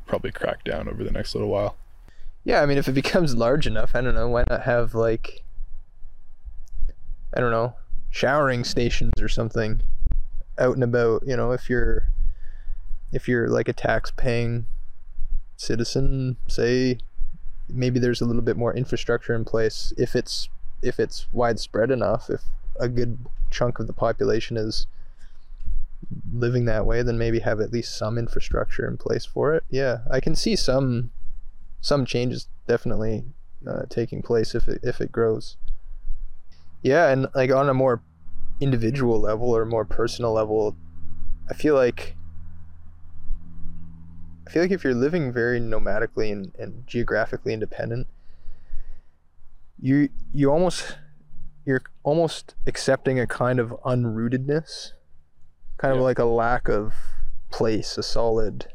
probably 0.06 0.32
crack 0.32 0.64
down 0.64 0.88
over 0.88 1.02
the 1.02 1.10
next 1.10 1.34
little 1.34 1.50
while. 1.50 1.76
Yeah, 2.44 2.62
I 2.62 2.66
mean 2.66 2.78
if 2.78 2.88
it 2.88 2.92
becomes 2.94 3.34
large 3.36 3.66
enough, 3.66 3.94
I 3.94 4.00
don't 4.00 4.14
know, 4.14 4.28
why 4.28 4.44
not 4.48 4.62
have 4.62 4.94
like 4.94 5.43
I 7.34 7.40
don't 7.40 7.50
know, 7.50 7.74
showering 8.10 8.64
stations 8.64 9.12
or 9.20 9.28
something 9.28 9.80
out 10.58 10.74
and 10.74 10.84
about, 10.84 11.24
you 11.26 11.36
know, 11.36 11.52
if 11.52 11.68
you're 11.68 12.08
if 13.12 13.28
you're 13.28 13.48
like 13.48 13.68
a 13.68 13.72
tax 13.72 14.12
paying 14.16 14.66
citizen, 15.56 16.36
say 16.48 16.98
maybe 17.68 17.98
there's 17.98 18.20
a 18.20 18.24
little 18.24 18.42
bit 18.42 18.56
more 18.56 18.74
infrastructure 18.74 19.34
in 19.34 19.44
place 19.44 19.92
if 19.96 20.14
it's 20.14 20.48
if 20.82 21.00
it's 21.00 21.26
widespread 21.32 21.90
enough, 21.90 22.28
if 22.28 22.42
a 22.78 22.88
good 22.88 23.18
chunk 23.50 23.78
of 23.78 23.86
the 23.86 23.92
population 23.92 24.56
is 24.56 24.86
living 26.32 26.66
that 26.66 26.86
way, 26.86 27.02
then 27.02 27.16
maybe 27.16 27.40
have 27.40 27.60
at 27.60 27.72
least 27.72 27.96
some 27.96 28.18
infrastructure 28.18 28.86
in 28.86 28.96
place 28.96 29.24
for 29.24 29.54
it. 29.54 29.64
Yeah, 29.70 29.98
I 30.10 30.20
can 30.20 30.34
see 30.34 30.56
some 30.56 31.10
some 31.80 32.04
changes 32.04 32.48
definitely 32.66 33.24
uh, 33.66 33.82
taking 33.88 34.22
place 34.22 34.54
if 34.54 34.68
it 34.68 34.80
if 34.82 35.00
it 35.00 35.12
grows. 35.12 35.56
Yeah, 36.84 37.08
and 37.08 37.28
like 37.34 37.50
on 37.50 37.70
a 37.70 37.74
more 37.74 38.02
individual 38.60 39.18
level 39.18 39.48
or 39.56 39.64
more 39.64 39.86
personal 39.86 40.32
level, 40.34 40.76
I 41.50 41.54
feel 41.54 41.74
like 41.74 42.14
I 44.46 44.50
feel 44.50 44.62
like 44.62 44.70
if 44.70 44.84
you're 44.84 44.94
living 44.94 45.32
very 45.32 45.58
nomadically 45.58 46.30
and, 46.30 46.54
and 46.58 46.86
geographically 46.86 47.54
independent, 47.54 48.06
you 49.80 50.10
you 50.30 50.50
almost 50.50 50.98
you're 51.64 51.80
almost 52.02 52.54
accepting 52.66 53.18
a 53.18 53.26
kind 53.26 53.58
of 53.58 53.70
unrootedness, 53.86 54.92
kind 55.78 55.96
of 55.96 56.02
like 56.02 56.18
a 56.18 56.26
lack 56.26 56.68
of 56.68 56.92
place, 57.50 57.96
a 57.96 58.02
solid 58.02 58.66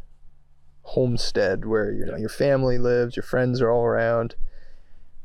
homestead 0.82 1.64
where 1.64 1.92
you 1.92 2.08
know 2.08 2.18
your 2.18 2.30
family 2.30 2.80
lives, 2.80 3.16
your 3.16 3.24
friends 3.24 3.62
are 3.62 3.70
all 3.70 3.86
around. 3.86 4.34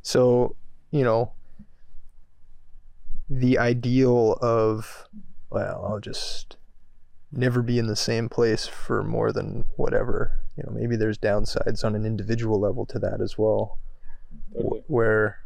So, 0.02 0.56
you 0.90 1.02
know, 1.02 1.32
the 3.28 3.58
ideal 3.58 4.34
of 4.40 5.08
well, 5.50 5.84
I'll 5.88 6.00
just 6.00 6.56
never 7.30 7.62
be 7.62 7.78
in 7.78 7.86
the 7.86 7.96
same 7.96 8.28
place 8.28 8.66
for 8.66 9.02
more 9.02 9.32
than 9.32 9.64
whatever. 9.76 10.40
You 10.56 10.64
know, 10.66 10.72
maybe 10.72 10.96
there's 10.96 11.18
downsides 11.18 11.84
on 11.84 11.94
an 11.94 12.04
individual 12.04 12.60
level 12.60 12.86
to 12.86 12.98
that 13.00 13.20
as 13.20 13.36
well. 13.38 13.78
wh- 14.52 14.88
Where, 14.90 15.38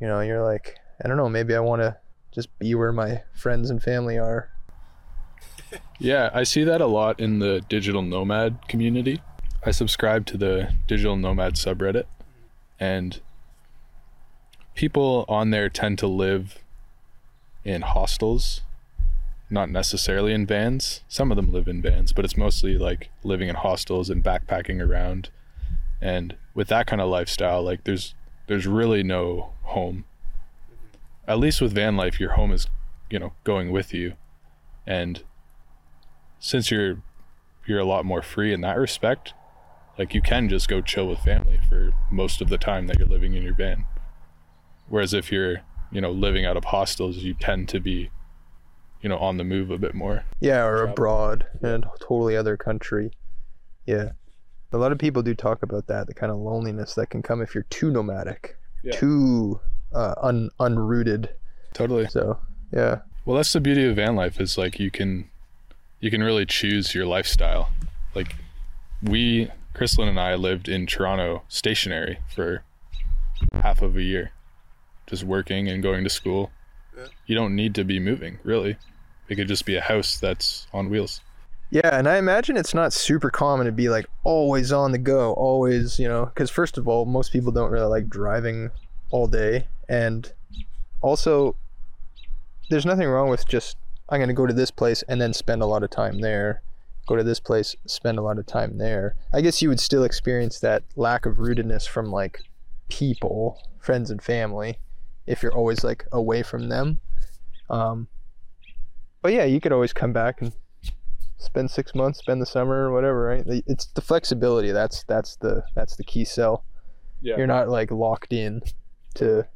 you 0.00 0.06
know, 0.06 0.20
you're 0.20 0.44
like, 0.44 0.76
I 1.02 1.08
don't 1.08 1.16
know, 1.16 1.28
maybe 1.28 1.54
I 1.54 1.60
want 1.60 1.82
to 1.82 1.96
just 2.32 2.56
be 2.58 2.74
where 2.74 2.92
my 2.92 3.22
friends 3.34 3.70
and 3.70 3.82
family 3.82 4.18
are. 4.18 4.50
Yeah, 6.00 6.30
I 6.32 6.44
see 6.44 6.62
that 6.62 6.80
a 6.80 6.86
lot 6.86 7.18
in 7.18 7.40
the 7.40 7.60
digital 7.68 8.02
nomad 8.02 8.68
community. 8.68 9.20
I 9.66 9.72
subscribe 9.72 10.26
to 10.26 10.36
the 10.36 10.72
digital 10.86 11.16
nomad 11.16 11.54
subreddit, 11.54 12.04
and 12.78 13.20
people 14.76 15.24
on 15.28 15.50
there 15.50 15.68
tend 15.68 15.98
to 15.98 16.06
live 16.06 16.58
in 17.64 17.82
hostels, 17.82 18.62
not 19.50 19.70
necessarily 19.70 20.32
in 20.32 20.46
vans. 20.46 21.02
Some 21.08 21.30
of 21.30 21.36
them 21.36 21.52
live 21.52 21.68
in 21.68 21.82
vans, 21.82 22.12
but 22.12 22.24
it's 22.24 22.36
mostly 22.36 22.78
like 22.78 23.10
living 23.22 23.48
in 23.48 23.56
hostels 23.56 24.10
and 24.10 24.22
backpacking 24.22 24.84
around. 24.86 25.30
And 26.00 26.36
with 26.54 26.68
that 26.68 26.86
kind 26.86 27.00
of 27.00 27.08
lifestyle, 27.08 27.62
like 27.62 27.84
there's 27.84 28.14
there's 28.46 28.66
really 28.66 29.02
no 29.02 29.52
home. 29.62 30.04
At 31.26 31.38
least 31.38 31.60
with 31.60 31.74
van 31.74 31.96
life, 31.96 32.18
your 32.18 32.32
home 32.32 32.52
is, 32.52 32.68
you 33.10 33.18
know, 33.18 33.32
going 33.44 33.70
with 33.70 33.92
you. 33.92 34.14
And 34.86 35.22
since 36.38 36.70
you're 36.70 37.02
you're 37.66 37.80
a 37.80 37.84
lot 37.84 38.04
more 38.04 38.22
free 38.22 38.52
in 38.52 38.62
that 38.62 38.78
respect, 38.78 39.34
like 39.98 40.14
you 40.14 40.22
can 40.22 40.48
just 40.48 40.68
go 40.68 40.80
chill 40.80 41.08
with 41.08 41.18
family 41.18 41.60
for 41.68 41.90
most 42.10 42.40
of 42.40 42.48
the 42.48 42.56
time 42.56 42.86
that 42.86 42.98
you're 42.98 43.08
living 43.08 43.34
in 43.34 43.42
your 43.42 43.54
van. 43.54 43.84
Whereas 44.88 45.12
if 45.12 45.30
you're, 45.30 45.62
you 45.90 46.00
know, 46.00 46.10
living 46.10 46.44
out 46.44 46.56
of 46.56 46.64
hostels, 46.64 47.16
you 47.18 47.34
tend 47.34 47.68
to 47.70 47.80
be, 47.80 48.10
you 49.02 49.08
know, 49.08 49.18
on 49.18 49.36
the 49.36 49.44
move 49.44 49.70
a 49.70 49.78
bit 49.78 49.94
more. 49.94 50.24
Yeah, 50.40 50.64
or 50.64 50.76
Travel. 50.78 50.92
abroad 50.92 51.46
in 51.62 51.68
a 51.68 51.90
totally 52.00 52.36
other 52.36 52.56
country. 52.56 53.10
Yeah. 53.86 54.10
A 54.72 54.76
lot 54.76 54.92
of 54.92 54.98
people 54.98 55.22
do 55.22 55.34
talk 55.34 55.62
about 55.62 55.86
that, 55.86 56.06
the 56.08 56.14
kind 56.14 56.30
of 56.30 56.38
loneliness 56.38 56.94
that 56.94 57.08
can 57.08 57.22
come 57.22 57.40
if 57.40 57.54
you're 57.54 57.64
too 57.70 57.90
nomadic, 57.90 58.56
Yeah. 58.82 58.92
too 58.92 59.60
uh, 59.94 60.14
un- 60.20 60.50
unrooted. 60.60 61.30
Totally. 61.72 62.06
So, 62.08 62.38
yeah. 62.72 62.98
Well, 63.24 63.36
that's 63.36 63.52
the 63.52 63.60
beauty 63.60 63.86
of 63.86 63.96
van 63.96 64.14
life 64.16 64.40
is 64.40 64.58
like 64.58 64.78
you 64.78 64.90
can 64.90 65.28
you 66.00 66.10
can 66.10 66.22
really 66.22 66.46
choose 66.46 66.94
your 66.94 67.06
lifestyle. 67.06 67.70
Like 68.14 68.34
we 69.02 69.50
Chrislyn 69.74 70.08
and 70.08 70.18
I 70.20 70.34
lived 70.34 70.68
in 70.68 70.86
Toronto 70.86 71.42
stationary 71.48 72.18
for 72.34 72.62
half 73.62 73.80
of 73.82 73.96
a 73.96 74.02
year. 74.02 74.32
Just 75.08 75.24
working 75.24 75.68
and 75.68 75.82
going 75.82 76.04
to 76.04 76.10
school. 76.10 76.50
You 77.26 77.34
don't 77.34 77.54
need 77.54 77.74
to 77.76 77.84
be 77.84 77.98
moving, 77.98 78.38
really. 78.42 78.76
It 79.28 79.36
could 79.36 79.48
just 79.48 79.64
be 79.64 79.76
a 79.76 79.80
house 79.80 80.18
that's 80.18 80.66
on 80.72 80.90
wheels. 80.90 81.20
Yeah, 81.70 81.90
and 81.92 82.08
I 82.08 82.16
imagine 82.16 82.56
it's 82.56 82.74
not 82.74 82.92
super 82.92 83.30
common 83.30 83.66
to 83.66 83.72
be 83.72 83.88
like 83.88 84.06
always 84.24 84.72
on 84.72 84.92
the 84.92 84.98
go, 84.98 85.34
always, 85.34 85.98
you 85.98 86.08
know, 86.08 86.26
because 86.26 86.50
first 86.50 86.78
of 86.78 86.88
all, 86.88 87.04
most 87.04 87.32
people 87.32 87.52
don't 87.52 87.70
really 87.70 87.86
like 87.86 88.08
driving 88.08 88.70
all 89.10 89.26
day. 89.26 89.68
And 89.88 90.32
also, 91.02 91.56
there's 92.70 92.86
nothing 92.86 93.06
wrong 93.06 93.28
with 93.28 93.46
just, 93.46 93.76
I'm 94.08 94.18
going 94.18 94.28
to 94.28 94.34
go 94.34 94.46
to 94.46 94.54
this 94.54 94.70
place 94.70 95.02
and 95.08 95.20
then 95.20 95.34
spend 95.34 95.60
a 95.60 95.66
lot 95.66 95.82
of 95.82 95.90
time 95.90 96.20
there, 96.20 96.62
go 97.06 97.16
to 97.16 97.22
this 97.22 97.40
place, 97.40 97.76
spend 97.86 98.18
a 98.18 98.22
lot 98.22 98.38
of 98.38 98.46
time 98.46 98.78
there. 98.78 99.14
I 99.32 99.42
guess 99.42 99.60
you 99.60 99.68
would 99.68 99.80
still 99.80 100.04
experience 100.04 100.58
that 100.60 100.84
lack 100.96 101.26
of 101.26 101.36
rootedness 101.36 101.86
from 101.86 102.10
like 102.10 102.40
people, 102.88 103.60
friends, 103.78 104.10
and 104.10 104.22
family 104.22 104.78
if 105.28 105.42
you're 105.42 105.54
always 105.54 105.84
like 105.84 106.06
away 106.12 106.42
from 106.42 106.68
them. 106.68 106.98
Um, 107.70 108.08
but 109.22 109.32
yeah, 109.32 109.44
you 109.44 109.60
could 109.60 109.72
always 109.72 109.92
come 109.92 110.12
back 110.12 110.40
and 110.40 110.52
spend 111.38 111.70
six 111.70 111.94
months, 111.94 112.18
spend 112.18 112.40
the 112.40 112.46
summer 112.46 112.88
or 112.88 112.92
whatever, 112.92 113.22
right? 113.22 113.44
It's 113.66 113.86
the 113.86 114.00
flexibility. 114.00 114.72
That's 114.72 115.04
that's 115.04 115.36
the 115.36 115.64
that's 115.74 115.96
the 115.96 116.04
key 116.04 116.24
sell. 116.24 116.64
Yeah. 117.20 117.36
You're 117.36 117.46
not 117.46 117.68
like 117.68 117.90
locked 117.90 118.32
in 118.32 118.62
to 119.14 119.46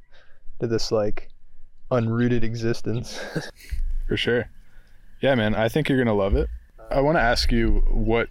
to 0.61 0.67
this 0.67 0.93
like 0.93 1.29
unrooted 1.91 2.43
existence. 2.43 3.21
For 4.09 4.17
sure. 4.17 4.51
Yeah, 5.21 5.35
man, 5.35 5.55
I 5.55 5.69
think 5.69 5.89
you're 5.89 5.99
going 5.99 6.09
to 6.09 6.13
love 6.13 6.35
it. 6.35 6.49
I 6.91 7.01
want 7.01 7.17
to 7.17 7.23
ask 7.23 7.53
you 7.53 7.83
what, 7.89 8.29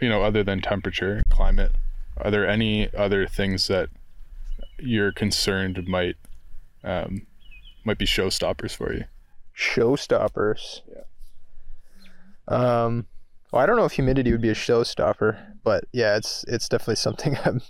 you 0.00 0.08
know, 0.08 0.22
other 0.22 0.44
than 0.44 0.60
temperature, 0.60 1.22
climate, 1.30 1.72
are 2.18 2.30
there 2.30 2.46
any 2.46 2.92
other 2.94 3.26
things 3.26 3.66
that 3.68 3.88
you're 4.78 5.10
concerned 5.10 5.88
might 5.88 6.16
um, 6.84 7.26
might 7.84 7.98
be 7.98 8.06
showstoppers 8.06 8.74
for 8.74 8.92
you? 8.92 9.04
Showstoppers. 9.56 10.80
Yeah. 10.88 11.02
Um 12.46 13.06
well, 13.50 13.62
I 13.62 13.66
don't 13.66 13.76
know 13.76 13.86
if 13.86 13.92
humidity 13.92 14.30
would 14.30 14.42
be 14.42 14.50
a 14.50 14.54
showstopper, 14.54 15.54
but 15.64 15.84
yeah, 15.92 16.16
it's 16.16 16.44
it's 16.48 16.68
definitely 16.68 16.96
something 16.96 17.36
I'm 17.44 17.62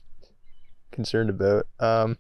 concerned 0.93 1.31
about. 1.31 1.67
Um 1.81 2.19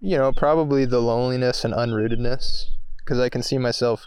you 0.00 0.18
know, 0.18 0.32
probably 0.32 0.84
the 0.84 1.00
loneliness 1.00 1.64
and 1.64 1.72
unrootedness 1.72 2.64
because 2.98 3.18
I 3.20 3.28
can 3.28 3.42
see 3.42 3.58
myself 3.58 4.06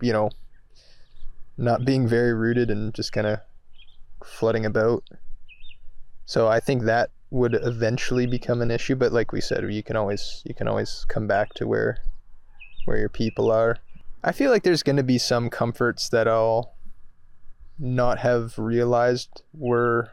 you 0.00 0.12
know 0.12 0.30
not 1.58 1.84
being 1.84 2.08
very 2.08 2.32
rooted 2.32 2.70
and 2.70 2.94
just 2.94 3.12
kind 3.12 3.26
of 3.26 3.40
flooding 4.24 4.64
about. 4.64 5.04
So 6.24 6.48
I 6.48 6.58
think 6.58 6.84
that 6.84 7.10
would 7.30 7.54
eventually 7.54 8.26
become 8.26 8.60
an 8.60 8.70
issue, 8.70 8.96
but 8.96 9.12
like 9.12 9.32
we 9.32 9.40
said, 9.40 9.62
you 9.72 9.82
can 9.82 9.96
always 9.96 10.42
you 10.44 10.54
can 10.54 10.66
always 10.68 11.04
come 11.08 11.26
back 11.26 11.54
to 11.54 11.66
where 11.66 11.98
where 12.84 12.98
your 12.98 13.08
people 13.08 13.50
are. 13.50 13.76
I 14.22 14.32
feel 14.32 14.50
like 14.50 14.62
there's 14.64 14.82
going 14.82 14.96
to 14.96 15.02
be 15.02 15.18
some 15.18 15.48
comforts 15.48 16.08
that 16.10 16.26
I'll 16.28 16.74
not 17.78 18.18
have 18.18 18.58
realized 18.58 19.42
were 19.54 20.10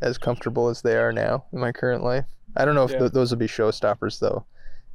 as 0.00 0.18
comfortable 0.18 0.68
as 0.68 0.82
they 0.82 0.96
are 0.96 1.12
now 1.12 1.44
in 1.52 1.58
my 1.58 1.72
current 1.72 2.04
life. 2.04 2.26
I 2.56 2.64
don't 2.64 2.74
know 2.76 2.84
if 2.84 2.92
Yeah. 2.92 2.98
th- 3.00 3.12
those 3.12 3.30
will 3.30 3.38
be 3.38 3.48
showstoppers 3.48 4.20
though. 4.20 4.44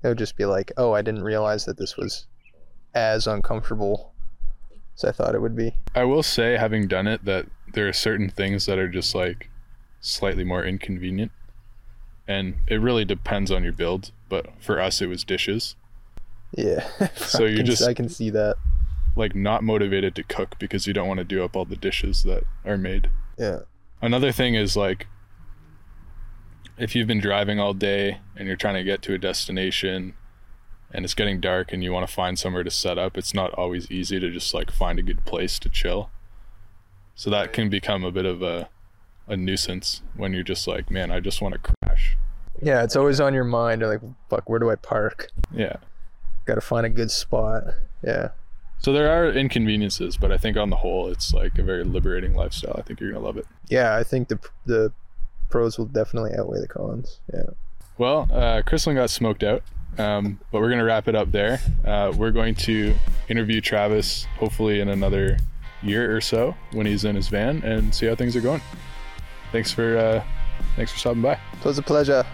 It 0.04 0.08
would 0.08 0.18
just 0.18 0.38
be 0.38 0.46
like, 0.46 0.72
oh, 0.78 0.94
I 0.94 1.02
didn't 1.02 1.24
realize 1.24 1.66
that 1.66 1.78
this 1.78 1.98
was 1.98 2.28
as 2.94 3.26
uncomfortable 3.28 4.14
as 4.96 5.04
I 5.04 5.12
thought 5.12 5.36
it 5.36 5.42
would 5.42 5.56
be. 5.56 5.76
I 5.96 6.04
will 6.04 6.24
say, 6.24 6.56
having 6.58 6.88
done 6.88 7.08
it, 7.08 7.26
that 7.26 7.48
there 7.74 7.88
are 7.88 7.94
certain 7.94 8.30
things 8.30 8.66
that 8.68 8.78
are 8.78 8.88
just 8.90 9.16
like 9.16 9.50
slightly 10.02 10.44
more 10.44 10.64
inconvenient. 10.64 11.32
And 12.28 12.56
it 12.68 12.76
really 12.82 13.06
depends 13.06 13.52
on 13.52 13.64
your 13.64 13.74
build. 13.74 14.12
But 14.30 14.48
for 14.62 14.80
us, 14.80 15.02
it 15.02 15.08
was 15.08 15.24
dishes. 15.24 15.76
Yeah. 16.56 16.88
So 17.16 17.46
you 17.46 17.58
can- 17.58 17.66
just- 17.66 17.84
I 17.84 17.94
can 17.94 18.10
see 18.10 18.30
that. 18.32 18.56
Like, 19.16 19.36
not 19.36 19.64
motivated 19.64 20.16
to 20.16 20.24
cook 20.24 20.56
because 20.58 20.88
you 20.88 20.94
don't 20.94 21.08
want 21.08 21.20
to 21.20 21.24
do 21.24 21.44
up 21.44 21.56
all 21.56 21.66
the 21.66 21.76
dishes 21.76 22.24
that 22.24 22.46
are 22.66 22.78
made. 22.78 23.10
Yeah. 23.38 23.60
Another 24.02 24.32
thing 24.32 24.56
is 24.56 24.76
like 24.76 25.06
if 26.78 26.96
you've 26.96 27.08
been 27.08 27.20
driving 27.20 27.60
all 27.60 27.74
day 27.74 28.18
and 28.36 28.48
you're 28.48 28.58
trying 28.58 28.74
to 28.76 28.84
get 28.84 29.02
to 29.04 29.14
a 29.14 29.18
destination 29.20 30.16
and 30.92 31.06
it's 31.06 31.14
getting 31.14 31.40
dark 31.40 31.72
and 31.72 31.84
you 31.84 31.92
want 31.94 32.08
to 32.08 32.14
find 32.14 32.38
somewhere 32.40 32.64
to 32.64 32.72
set 32.72 32.98
up, 32.98 33.18
it's 33.18 33.34
not 33.34 33.54
always 33.54 33.90
easy 33.92 34.20
to 34.20 34.32
just 34.32 34.54
like 34.54 34.72
find 34.72 34.98
a 34.98 35.04
good 35.04 35.24
place 35.26 35.60
to 35.60 35.70
chill. 35.70 36.10
So 37.16 37.30
that 37.30 37.54
can 37.54 37.70
become 37.70 38.04
a 38.04 38.12
bit 38.12 38.26
of 38.26 38.42
a 38.42 38.70
a 39.28 39.38
nuisance 39.38 40.02
when 40.18 40.34
you're 40.34 40.44
just 40.44 40.68
like, 40.68 40.90
man, 40.92 41.10
I 41.12 41.20
just 41.22 41.42
want 41.42 41.54
to 41.54 41.60
crash. 41.94 42.18
Yeah, 42.62 42.84
it's 42.84 42.96
always 42.96 43.20
on 43.20 43.34
your 43.34 43.44
mind. 43.44 43.82
You're 43.82 43.92
like, 43.92 44.02
fuck, 44.30 44.50
where 44.50 44.60
do 44.60 44.70
I 44.70 44.76
park? 44.76 45.30
Yeah. 45.52 45.78
Got 46.46 46.56
to 46.56 46.62
find 46.62 46.86
a 46.86 46.90
good 46.90 47.12
spot. 47.12 47.64
Yeah. 48.04 48.30
So 48.80 48.92
there 48.92 49.10
are 49.10 49.30
inconveniences, 49.32 50.18
but 50.18 50.32
I 50.32 50.38
think 50.38 50.58
on 50.58 50.70
the 50.70 50.76
whole 50.76 51.08
it's 51.08 51.34
like 51.34 51.58
a 51.58 51.64
very 51.64 51.84
liberating 51.84 52.36
lifestyle. 52.36 52.76
I 52.78 52.82
think 52.82 53.00
you're 53.00 53.12
going 53.12 53.22
to 53.22 53.26
love 53.26 53.38
it. 53.38 53.46
Yeah, 53.70 53.96
I 53.96 54.04
think 54.04 54.28
the 54.28 54.40
the 54.66 54.92
pros 55.50 55.78
will 55.78 55.86
definitely 55.86 56.32
outweigh 56.38 56.60
the 56.60 56.68
cons. 56.68 57.20
Yeah. 57.34 57.52
Well, 57.98 58.28
uh, 58.32 58.62
Chrislin 58.64 58.96
got 58.96 59.10
smoked 59.10 59.44
out, 59.44 59.64
um, 59.98 60.40
but 60.52 60.60
we're 60.60 60.68
going 60.68 60.80
to 60.80 60.86
wrap 60.86 61.08
it 61.08 61.16
up 61.16 61.32
there. 61.32 61.62
Uh, 61.86 62.12
we're 62.16 62.32
going 62.32 62.56
to 62.56 62.94
interview 63.30 63.62
Travis 63.62 64.26
hopefully 64.38 64.82
in 64.82 64.90
another 64.90 65.38
year 65.82 66.16
or 66.16 66.20
so 66.20 66.56
when 66.72 66.86
he's 66.86 67.06
in 67.06 67.16
his 67.16 67.30
van 67.30 67.62
and 67.64 67.94
see 67.94 68.08
how 68.08 68.16
things 68.16 68.36
are 68.36 68.42
going. 68.42 68.62
Thanks 69.52 69.72
for 69.72 69.98
uh, 69.98 70.24
thanks 70.76 70.92
for 70.92 71.00
stopping 71.00 71.22
by. 71.22 71.34
It 71.34 71.66
was 71.66 71.78
a 71.78 71.84
pleasure. 71.84 72.26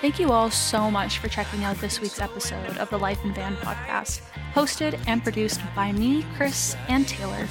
Thank 0.00 0.20
you 0.20 0.30
all 0.30 0.48
so 0.48 0.90
much 0.92 1.18
for 1.18 1.26
checking 1.26 1.64
out 1.64 1.76
this 1.78 2.00
week's 2.00 2.20
episode 2.20 2.78
of 2.78 2.88
the 2.88 2.98
Life 2.98 3.24
in 3.24 3.32
Van 3.32 3.56
podcast, 3.56 4.20
hosted 4.54 4.96
and 5.08 5.22
produced 5.24 5.60
by 5.74 5.90
me, 5.90 6.24
Chris, 6.36 6.76
and 6.88 7.06
Taylor. 7.08 7.48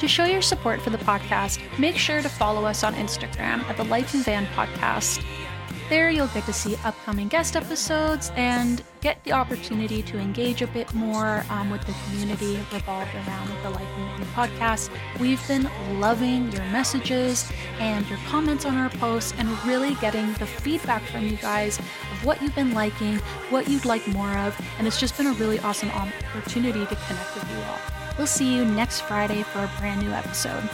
To 0.00 0.08
show 0.08 0.24
your 0.24 0.40
support 0.40 0.80
for 0.80 0.88
the 0.88 0.98
podcast, 0.98 1.60
make 1.78 1.96
sure 1.96 2.22
to 2.22 2.28
follow 2.28 2.64
us 2.64 2.84
on 2.84 2.94
Instagram 2.94 3.62
at 3.64 3.76
the 3.76 3.84
Life 3.84 4.14
in 4.14 4.22
Van 4.22 4.46
podcast. 4.46 5.22
There, 5.90 6.10
you'll 6.10 6.28
get 6.28 6.46
to 6.46 6.52
see 6.54 6.76
upcoming 6.84 7.28
guest 7.28 7.54
episodes 7.54 8.32
and 8.34 8.82
get 9.00 9.22
the 9.24 9.32
opportunity 9.32 10.02
to 10.02 10.18
engage 10.18 10.62
a 10.62 10.66
bit 10.68 10.92
more 10.94 11.44
um, 11.50 11.70
with 11.70 11.84
the 11.86 11.94
community 12.04 12.58
revolved 12.72 13.14
around 13.14 13.62
the 13.62 13.70
Life 13.70 13.88
in 13.96 14.24
Van 14.24 14.26
podcast. 14.34 14.90
We've 15.20 15.46
been 15.48 15.68
loving 16.00 16.50
your 16.52 16.64
messages 16.66 17.50
and 17.78 18.08
your 18.08 18.18
comments 18.26 18.64
on 18.64 18.76
our 18.76 18.90
posts 18.90 19.34
and 19.38 19.48
really 19.64 19.94
getting 19.96 20.32
the 20.34 20.46
feedback 20.46 21.02
from 21.02 21.26
you 21.26 21.36
guys 21.36 21.78
of 21.78 22.24
what 22.24 22.40
you've 22.42 22.54
been 22.54 22.74
liking, 22.74 23.16
what 23.50 23.68
you'd 23.68 23.84
like 23.84 24.06
more 24.08 24.36
of, 24.38 24.58
and 24.78 24.86
it's 24.86 24.98
just 24.98 25.16
been 25.16 25.26
a 25.26 25.32
really 25.34 25.58
awesome 25.60 25.90
opportunity 25.90 26.80
to 26.80 26.96
connect 27.06 27.34
with 27.34 27.50
you 27.50 27.58
all. 27.64 27.78
We'll 28.16 28.26
see 28.26 28.54
you 28.54 28.64
next 28.64 29.02
Friday 29.02 29.42
for 29.42 29.60
a 29.60 29.70
brand 29.78 30.02
new 30.02 30.10
episode. 30.10 30.68